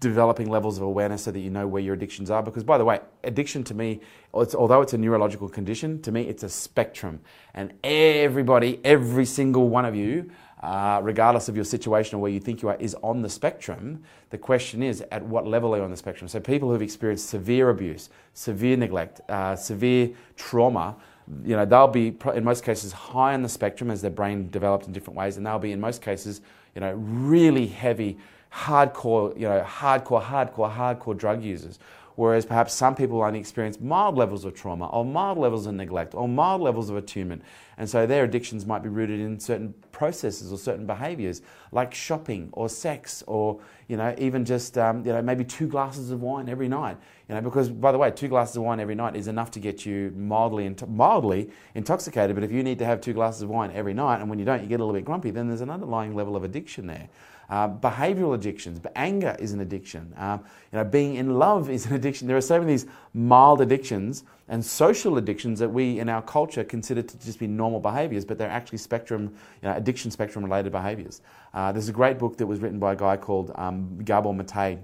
developing 0.00 0.48
levels 0.48 0.78
of 0.78 0.82
awareness 0.82 1.24
so 1.24 1.30
that 1.30 1.40
you 1.40 1.50
know 1.50 1.66
where 1.66 1.82
your 1.82 1.94
addictions 1.94 2.30
are. 2.30 2.42
Because, 2.42 2.64
by 2.64 2.78
the 2.78 2.84
way, 2.84 3.00
addiction 3.22 3.62
to 3.64 3.74
me, 3.74 4.00
it's, 4.34 4.54
although 4.54 4.80
it's 4.80 4.94
a 4.94 4.98
neurological 4.98 5.48
condition, 5.48 6.00
to 6.02 6.10
me 6.10 6.22
it's 6.22 6.42
a 6.42 6.48
spectrum. 6.48 7.20
And 7.54 7.74
everybody, 7.84 8.80
every 8.82 9.26
single 9.26 9.68
one 9.68 9.84
of 9.84 9.94
you, 9.94 10.30
uh, 10.62 11.00
regardless 11.02 11.48
of 11.48 11.56
your 11.56 11.64
situation 11.64 12.16
or 12.16 12.22
where 12.22 12.30
you 12.30 12.40
think 12.40 12.62
you 12.62 12.68
are, 12.68 12.76
is 12.76 12.94
on 13.02 13.22
the 13.22 13.28
spectrum. 13.28 14.02
The 14.30 14.38
question 14.38 14.82
is, 14.82 15.02
at 15.10 15.22
what 15.24 15.46
level 15.46 15.74
are 15.74 15.78
you 15.78 15.84
on 15.84 15.90
the 15.90 15.96
spectrum? 15.96 16.28
So, 16.28 16.40
people 16.40 16.70
who've 16.70 16.82
experienced 16.82 17.28
severe 17.28 17.70
abuse, 17.70 18.10
severe 18.34 18.76
neglect, 18.76 19.20
uh, 19.30 19.56
severe 19.56 20.10
trauma, 20.36 20.96
you 21.44 21.56
know, 21.56 21.64
they'll 21.64 21.88
be 21.88 22.16
in 22.34 22.44
most 22.44 22.64
cases 22.64 22.92
high 22.92 23.34
on 23.34 23.42
the 23.42 23.48
spectrum 23.48 23.90
as 23.90 24.02
their 24.02 24.10
brain 24.10 24.50
developed 24.50 24.86
in 24.86 24.92
different 24.92 25.16
ways, 25.16 25.36
and 25.36 25.46
they'll 25.46 25.58
be 25.58 25.72
in 25.72 25.80
most 25.80 26.02
cases, 26.02 26.40
you 26.74 26.80
know, 26.80 26.92
really 26.92 27.66
heavy, 27.66 28.18
hardcore, 28.52 29.34
you 29.36 29.48
know, 29.48 29.64
hardcore, 29.66 30.22
hardcore, 30.22 30.74
hardcore 30.74 31.16
drug 31.16 31.42
users 31.42 31.78
whereas 32.16 32.44
perhaps 32.44 32.74
some 32.74 32.94
people 32.94 33.22
only 33.22 33.38
experience 33.38 33.80
mild 33.80 34.16
levels 34.16 34.44
of 34.44 34.54
trauma 34.54 34.86
or 34.88 35.04
mild 35.04 35.38
levels 35.38 35.66
of 35.66 35.74
neglect 35.74 36.14
or 36.14 36.28
mild 36.28 36.60
levels 36.60 36.90
of 36.90 36.96
attunement. 36.96 37.42
And 37.78 37.88
so 37.88 38.06
their 38.06 38.24
addictions 38.24 38.66
might 38.66 38.82
be 38.82 38.90
rooted 38.90 39.20
in 39.20 39.40
certain 39.40 39.72
processes 39.90 40.52
or 40.52 40.58
certain 40.58 40.86
behaviors 40.86 41.40
like 41.72 41.94
shopping 41.94 42.50
or 42.52 42.68
sex 42.68 43.24
or, 43.26 43.60
you 43.88 43.96
know, 43.96 44.14
even 44.18 44.44
just, 44.44 44.76
um, 44.76 45.04
you 45.06 45.12
know, 45.12 45.22
maybe 45.22 45.44
two 45.44 45.66
glasses 45.66 46.10
of 46.10 46.20
wine 46.20 46.48
every 46.48 46.68
night. 46.68 46.98
You 47.28 47.36
know, 47.36 47.40
because 47.40 47.70
by 47.70 47.92
the 47.92 47.98
way, 47.98 48.10
two 48.10 48.28
glasses 48.28 48.56
of 48.56 48.64
wine 48.64 48.80
every 48.80 48.94
night 48.94 49.16
is 49.16 49.28
enough 49.28 49.50
to 49.52 49.60
get 49.60 49.86
you 49.86 50.12
mildly, 50.16 50.74
mildly 50.88 51.50
intoxicated. 51.74 52.36
But 52.36 52.44
if 52.44 52.52
you 52.52 52.62
need 52.62 52.78
to 52.80 52.84
have 52.84 53.00
two 53.00 53.14
glasses 53.14 53.42
of 53.42 53.48
wine 53.48 53.70
every 53.72 53.94
night 53.94 54.20
and 54.20 54.28
when 54.28 54.38
you 54.38 54.44
don't, 54.44 54.62
you 54.62 54.68
get 54.68 54.80
a 54.80 54.84
little 54.84 54.98
bit 54.98 55.04
grumpy, 55.04 55.30
then 55.30 55.48
there's 55.48 55.62
an 55.62 55.70
underlying 55.70 56.14
level 56.14 56.36
of 56.36 56.44
addiction 56.44 56.86
there. 56.86 57.08
Uh, 57.50 57.68
behavioral 57.68 58.32
addictions, 58.36 58.78
but 58.78 58.92
anger 58.94 59.36
is 59.40 59.52
an 59.52 59.58
addiction. 59.58 60.14
Uh, 60.16 60.38
you 60.72 60.78
know, 60.78 60.84
being 60.84 61.16
in 61.16 61.34
love 61.36 61.68
is 61.68 61.84
an 61.86 61.94
addiction. 61.94 62.28
There 62.28 62.36
are 62.36 62.40
so 62.40 62.60
many 62.60 62.70
these 62.70 62.86
mild 63.12 63.60
addictions 63.60 64.22
and 64.46 64.64
social 64.64 65.18
addictions 65.18 65.58
that 65.58 65.68
we 65.68 65.98
in 65.98 66.08
our 66.08 66.22
culture 66.22 66.62
consider 66.62 67.02
to 67.02 67.18
just 67.18 67.40
be 67.40 67.48
normal 67.48 67.80
behaviors, 67.80 68.24
but 68.24 68.38
they're 68.38 68.48
actually 68.48 68.78
spectrum, 68.78 69.34
you 69.62 69.68
know, 69.68 69.74
addiction 69.74 70.12
spectrum 70.12 70.44
related 70.44 70.70
behaviors. 70.70 71.22
Uh, 71.52 71.72
there's 71.72 71.88
a 71.88 71.92
great 71.92 72.18
book 72.18 72.36
that 72.36 72.46
was 72.46 72.60
written 72.60 72.78
by 72.78 72.92
a 72.92 72.96
guy 72.96 73.16
called 73.16 73.50
um, 73.56 73.98
Gabor 74.04 74.32
Mate 74.32 74.78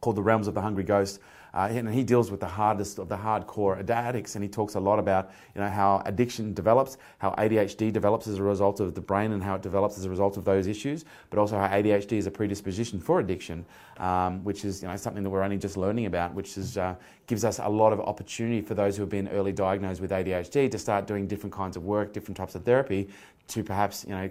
called 0.00 0.16
The 0.16 0.22
Realms 0.22 0.46
of 0.46 0.54
the 0.54 0.60
Hungry 0.60 0.84
Ghost. 0.84 1.18
Uh, 1.56 1.68
and 1.70 1.88
he 1.88 2.04
deals 2.04 2.30
with 2.30 2.38
the 2.38 2.46
hardest 2.46 2.98
of 2.98 3.08
the 3.08 3.16
hardcore 3.16 3.88
addicts, 3.88 4.34
and 4.34 4.44
he 4.44 4.48
talks 4.48 4.74
a 4.74 4.80
lot 4.80 4.98
about 4.98 5.30
you 5.54 5.60
know 5.62 5.70
how 5.70 6.02
addiction 6.04 6.52
develops, 6.52 6.98
how 7.16 7.30
ADHD 7.38 7.90
develops 7.90 8.26
as 8.26 8.38
a 8.38 8.42
result 8.42 8.78
of 8.78 8.94
the 8.94 9.00
brain, 9.00 9.32
and 9.32 9.42
how 9.42 9.54
it 9.54 9.62
develops 9.62 9.96
as 9.96 10.04
a 10.04 10.10
result 10.10 10.36
of 10.36 10.44
those 10.44 10.66
issues, 10.66 11.06
but 11.30 11.38
also 11.38 11.56
how 11.56 11.66
ADHD 11.68 12.12
is 12.12 12.26
a 12.26 12.30
predisposition 12.30 13.00
for 13.00 13.20
addiction, 13.20 13.64
um, 13.96 14.44
which 14.44 14.66
is 14.66 14.82
you 14.82 14.88
know 14.88 14.96
something 14.96 15.22
that 15.22 15.30
we're 15.30 15.42
only 15.42 15.56
just 15.56 15.78
learning 15.78 16.04
about, 16.04 16.34
which 16.34 16.58
is 16.58 16.76
uh, 16.76 16.94
gives 17.26 17.42
us 17.42 17.58
a 17.58 17.68
lot 17.68 17.90
of 17.90 18.00
opportunity 18.00 18.60
for 18.60 18.74
those 18.74 18.94
who 18.94 19.02
have 19.02 19.10
been 19.10 19.28
early 19.28 19.52
diagnosed 19.52 20.02
with 20.02 20.10
ADHD 20.10 20.70
to 20.70 20.78
start 20.78 21.06
doing 21.06 21.26
different 21.26 21.54
kinds 21.54 21.78
of 21.78 21.86
work, 21.86 22.12
different 22.12 22.36
types 22.36 22.54
of 22.54 22.64
therapy 22.64 23.08
to 23.48 23.62
perhaps 23.62 24.04
you 24.08 24.14
know 24.14 24.28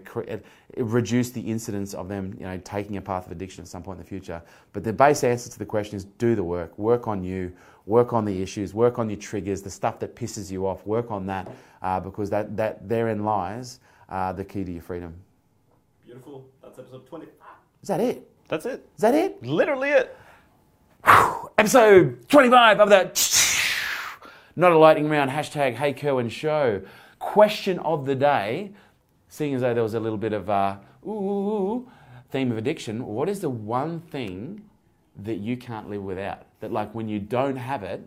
reduce 0.77 1.31
the 1.31 1.41
incidence 1.41 1.93
of 1.93 2.07
them 2.07 2.35
you 2.39 2.45
know 2.45 2.59
taking 2.63 2.97
a 2.97 3.01
path 3.01 3.25
of 3.25 3.31
addiction 3.31 3.61
at 3.61 3.67
some 3.67 3.83
point 3.83 3.99
in 3.99 4.03
the 4.03 4.09
future. 4.09 4.41
But 4.73 4.83
the 4.83 4.93
base 4.93 5.23
answer 5.23 5.49
to 5.49 5.59
the 5.59 5.65
question 5.65 5.97
is 5.97 6.05
do 6.05 6.35
the 6.35 6.43
work, 6.43 6.77
work 6.77 7.07
on 7.07 7.23
you, 7.23 7.51
work 7.85 8.13
on 8.13 8.25
the 8.25 8.41
issues, 8.41 8.73
work 8.73 8.99
on 8.99 9.09
your 9.09 9.19
triggers, 9.19 9.61
the 9.61 9.69
stuff 9.69 9.99
that 9.99 10.15
pisses 10.15 10.51
you 10.51 10.67
off, 10.67 10.85
work 10.85 11.11
on 11.11 11.25
that 11.27 11.51
uh, 11.81 11.99
because 11.99 12.29
that 12.29 12.55
that 12.57 12.87
therein 12.87 13.23
lies 13.23 13.79
uh, 14.09 14.33
the 14.33 14.43
key 14.43 14.63
to 14.63 14.71
your 14.71 14.81
freedom. 14.81 15.13
Beautiful. 16.03 16.45
That's 16.61 16.79
episode 16.79 17.07
twenty. 17.07 17.27
Is 17.81 17.87
that 17.87 17.99
it? 17.99 18.29
That's 18.47 18.65
it. 18.65 18.87
Is 18.95 19.01
that 19.01 19.15
it? 19.15 19.41
Literally 19.43 19.89
it. 19.89 20.17
Episode 21.57 22.27
25 22.29 22.79
of 22.79 22.89
the 22.89 23.11
Not 24.55 24.71
a 24.71 24.77
Lightning 24.77 25.09
Round 25.09 25.31
hashtag 25.31 25.75
Hey 25.75 25.93
Kerwin 25.93 26.29
Show. 26.29 26.81
Question 27.19 27.79
of 27.79 28.05
the 28.05 28.15
day 28.15 28.71
seeing 29.35 29.53
as 29.53 29.61
though 29.61 29.73
there 29.73 29.83
was 29.83 29.93
a 29.93 29.99
little 29.99 30.17
bit 30.17 30.33
of 30.33 30.47
a 30.47 30.79
ooh, 31.05 31.87
theme 32.29 32.51
of 32.51 32.57
addiction, 32.57 33.05
what 33.05 33.27
is 33.27 33.41
the 33.41 33.49
one 33.49 33.99
thing 33.99 34.61
that 35.23 35.35
you 35.35 35.57
can't 35.57 35.89
live 35.89 36.01
without? 36.01 36.43
That, 36.61 36.71
like, 36.71 36.95
when 36.95 37.09
you 37.09 37.19
don't 37.19 37.57
have 37.57 37.83
it, 37.83 38.01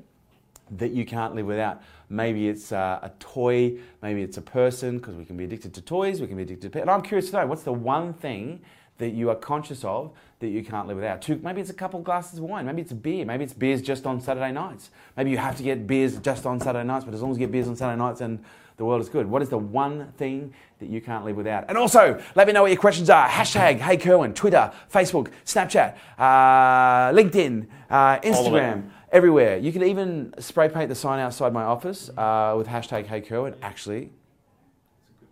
that 0.70 0.92
you 0.92 1.04
can't 1.04 1.34
live 1.34 1.46
without. 1.46 1.82
Maybe 2.08 2.48
it's 2.48 2.72
a, 2.72 3.00
a 3.02 3.10
toy, 3.20 3.78
maybe 4.02 4.22
it's 4.22 4.36
a 4.38 4.42
person, 4.42 4.98
because 4.98 5.16
we 5.16 5.24
can 5.24 5.36
be 5.36 5.44
addicted 5.44 5.74
to 5.74 5.82
toys, 5.82 6.20
we 6.20 6.26
can 6.26 6.36
be 6.36 6.42
addicted 6.42 6.68
to 6.68 6.70
pets. 6.70 6.82
And 6.82 6.90
I'm 6.90 7.02
curious 7.02 7.30
to 7.30 7.36
know 7.36 7.46
what's 7.46 7.62
the 7.62 7.72
one 7.72 8.14
thing 8.14 8.60
that 8.96 9.10
you 9.10 9.30
are 9.30 9.36
conscious 9.36 9.84
of 9.84 10.12
that 10.40 10.48
you 10.48 10.64
can't 10.64 10.88
live 10.88 10.96
without. 10.96 11.22
Two, 11.22 11.38
maybe 11.42 11.60
it's 11.60 11.70
a 11.70 11.74
couple 11.74 12.00
glasses 12.00 12.38
of 12.38 12.44
wine. 12.44 12.66
Maybe 12.66 12.82
it's 12.82 12.92
a 12.92 12.96
beer. 12.96 13.24
Maybe 13.24 13.44
it's 13.44 13.52
beers 13.52 13.80
just 13.80 14.06
on 14.06 14.20
Saturday 14.20 14.50
nights. 14.50 14.90
Maybe 15.16 15.30
you 15.30 15.38
have 15.38 15.56
to 15.56 15.62
get 15.62 15.86
beers 15.86 16.18
just 16.18 16.46
on 16.46 16.58
Saturday 16.58 16.86
nights, 16.86 17.04
but 17.04 17.14
as 17.14 17.22
long 17.22 17.30
as 17.30 17.38
you 17.38 17.46
get 17.46 17.52
beers 17.52 17.68
on 17.68 17.76
Saturday 17.76 17.98
nights 17.98 18.20
and 18.20 18.42
the 18.78 18.84
world 18.84 19.02
is 19.02 19.08
good. 19.10 19.26
What 19.26 19.42
is 19.42 19.50
the 19.50 19.58
one 19.58 20.12
thing 20.16 20.54
that 20.78 20.88
you 20.88 21.00
can't 21.00 21.24
live 21.24 21.36
without? 21.36 21.64
And 21.68 21.76
also, 21.76 22.22
let 22.34 22.46
me 22.46 22.52
know 22.52 22.62
what 22.62 22.70
your 22.70 22.80
questions 22.80 23.10
are. 23.10 23.28
Hashtag 23.28 23.78
Hey 23.78 23.96
Kerwin, 23.98 24.32
Twitter, 24.32 24.72
Facebook, 24.92 25.30
Snapchat, 25.44 25.96
uh, 26.16 27.12
LinkedIn, 27.12 27.66
uh, 27.90 28.20
Instagram, 28.20 28.90
everywhere. 29.12 29.58
You 29.58 29.72
can 29.72 29.82
even 29.82 30.32
spray 30.38 30.68
paint 30.68 30.88
the 30.88 30.94
sign 30.94 31.18
outside 31.18 31.52
my 31.52 31.64
office 31.64 32.08
uh, 32.16 32.54
with 32.56 32.68
hashtag 32.68 33.06
Hey 33.06 33.20
Kerwin. 33.20 33.54
Actually, 33.62 34.10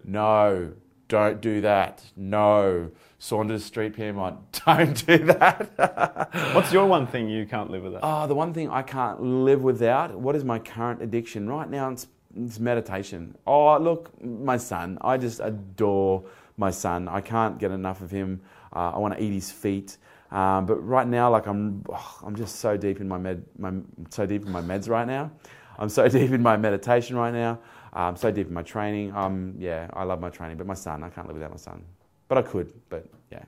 No, 0.05 0.73
don't 1.09 1.41
do 1.41 1.61
that. 1.63 2.03
No. 2.17 2.91
Saunders 3.19 3.65
Street 3.65 3.97
Pyrmont, 3.97 4.37
don't 4.67 5.07
do 5.07 5.19
that. 5.25 6.31
What's 6.55 6.71
your 6.73 6.87
one 6.87 7.07
thing 7.07 7.29
you 7.31 7.47
can't 7.47 7.71
live 7.71 7.83
without? 7.85 8.01
Oh, 8.03 8.27
the 8.27 8.35
one 8.35 8.53
thing 8.53 8.69
I 8.69 8.83
can't 8.83 9.23
live 9.23 9.63
without. 9.63 10.19
What 10.19 10.37
is 10.37 10.45
my 10.45 10.59
current 10.59 11.01
addiction 11.01 11.49
right 11.49 11.69
now? 11.71 11.91
It's, 11.91 12.09
it's 12.37 12.59
meditation. 12.59 13.37
Oh, 13.47 13.79
look, 13.79 14.11
my 14.23 14.57
son. 14.57 14.99
I 15.01 15.17
just 15.17 15.41
adore 15.41 16.25
my 16.57 16.71
son. 16.71 17.09
I 17.09 17.21
can't 17.21 17.59
get 17.59 17.71
enough 17.71 18.01
of 18.01 18.11
him. 18.11 18.41
Uh, 18.75 18.93
I 18.95 18.99
want 18.99 19.15
to 19.15 19.23
eat 19.23 19.33
his 19.33 19.51
feet. 19.51 19.97
Um, 20.31 20.67
but 20.67 20.77
right 20.77 21.07
now, 21.07 21.31
like 21.31 21.47
I'm, 21.47 21.85
oh, 21.91 22.19
I'm 22.25 22.35
just 22.35 22.57
so 22.57 22.77
deep 22.77 23.01
in 23.01 23.09
my 23.09 23.19
med, 23.19 23.45
my, 23.59 23.73
so 24.11 24.27
deep 24.27 24.45
in 24.45 24.53
my 24.53 24.61
meds 24.61 24.89
right 24.89 25.07
now. 25.07 25.31
I'm 25.79 25.89
so 25.89 26.09
deep 26.19 26.31
in 26.31 26.43
my 26.43 26.57
meditation 26.57 27.17
right 27.17 27.33
now. 27.33 27.59
I'm 27.93 28.17
so 28.17 28.31
deep 28.31 28.49
in 28.49 28.55
my 28.55 28.63
training. 28.63 29.15
Um, 29.15 29.55
yeah, 29.59 29.89
I 29.95 30.05
love 30.05 30.21
my 30.21 30.31
training, 30.31 30.59
but 30.59 30.67
my 30.67 30.75
son, 30.75 31.03
I 31.03 31.09
can't 31.09 31.27
live 31.27 31.37
without 31.37 31.51
my 31.51 31.57
son. 31.57 31.85
But 32.29 32.39
I 32.39 32.43
could, 32.43 32.73
but 32.89 33.07
yeah, 33.31 33.45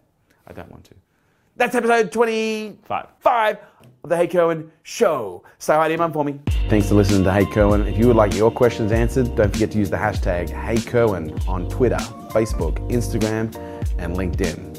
I 0.47 0.53
don't 0.53 0.71
want 0.71 0.85
to. 0.85 0.95
That's 1.59 1.75
episode 1.75 2.13
25 2.13 3.07
Five. 3.19 3.59
of 4.05 4.11
the 4.11 4.17
Hey 4.17 4.29
Kerwin 4.29 4.71
Show. 4.85 5.43
Say 5.59 5.75
hi 5.75 5.89
to 5.89 5.91
your 5.95 5.99
mum 5.99 6.13
for 6.13 6.25
me. 6.25 6.39
Thanks 6.69 6.89
for 6.89 6.95
listening 6.95 7.25
to 7.25 7.33
Hey 7.33 7.47
Kerwin. 7.47 7.85
If 7.87 7.99
you 7.99 8.07
would 8.07 8.17
like 8.17 8.33
your 8.35 8.51
questions 8.53 8.93
answered, 8.93 9.35
don't 9.35 9.53
forget 9.53 9.73
to 9.73 9.79
use 9.79 9.91
the 9.91 9.97
hashtag 9.97 10.51
Hey 10.51 10.77
Kerwin 10.81 11.37
on 11.49 11.69
Twitter, 11.69 11.97
Facebook, 12.31 12.77
Instagram, 12.91 13.53
and 13.99 14.17
LinkedIn. 14.17 14.78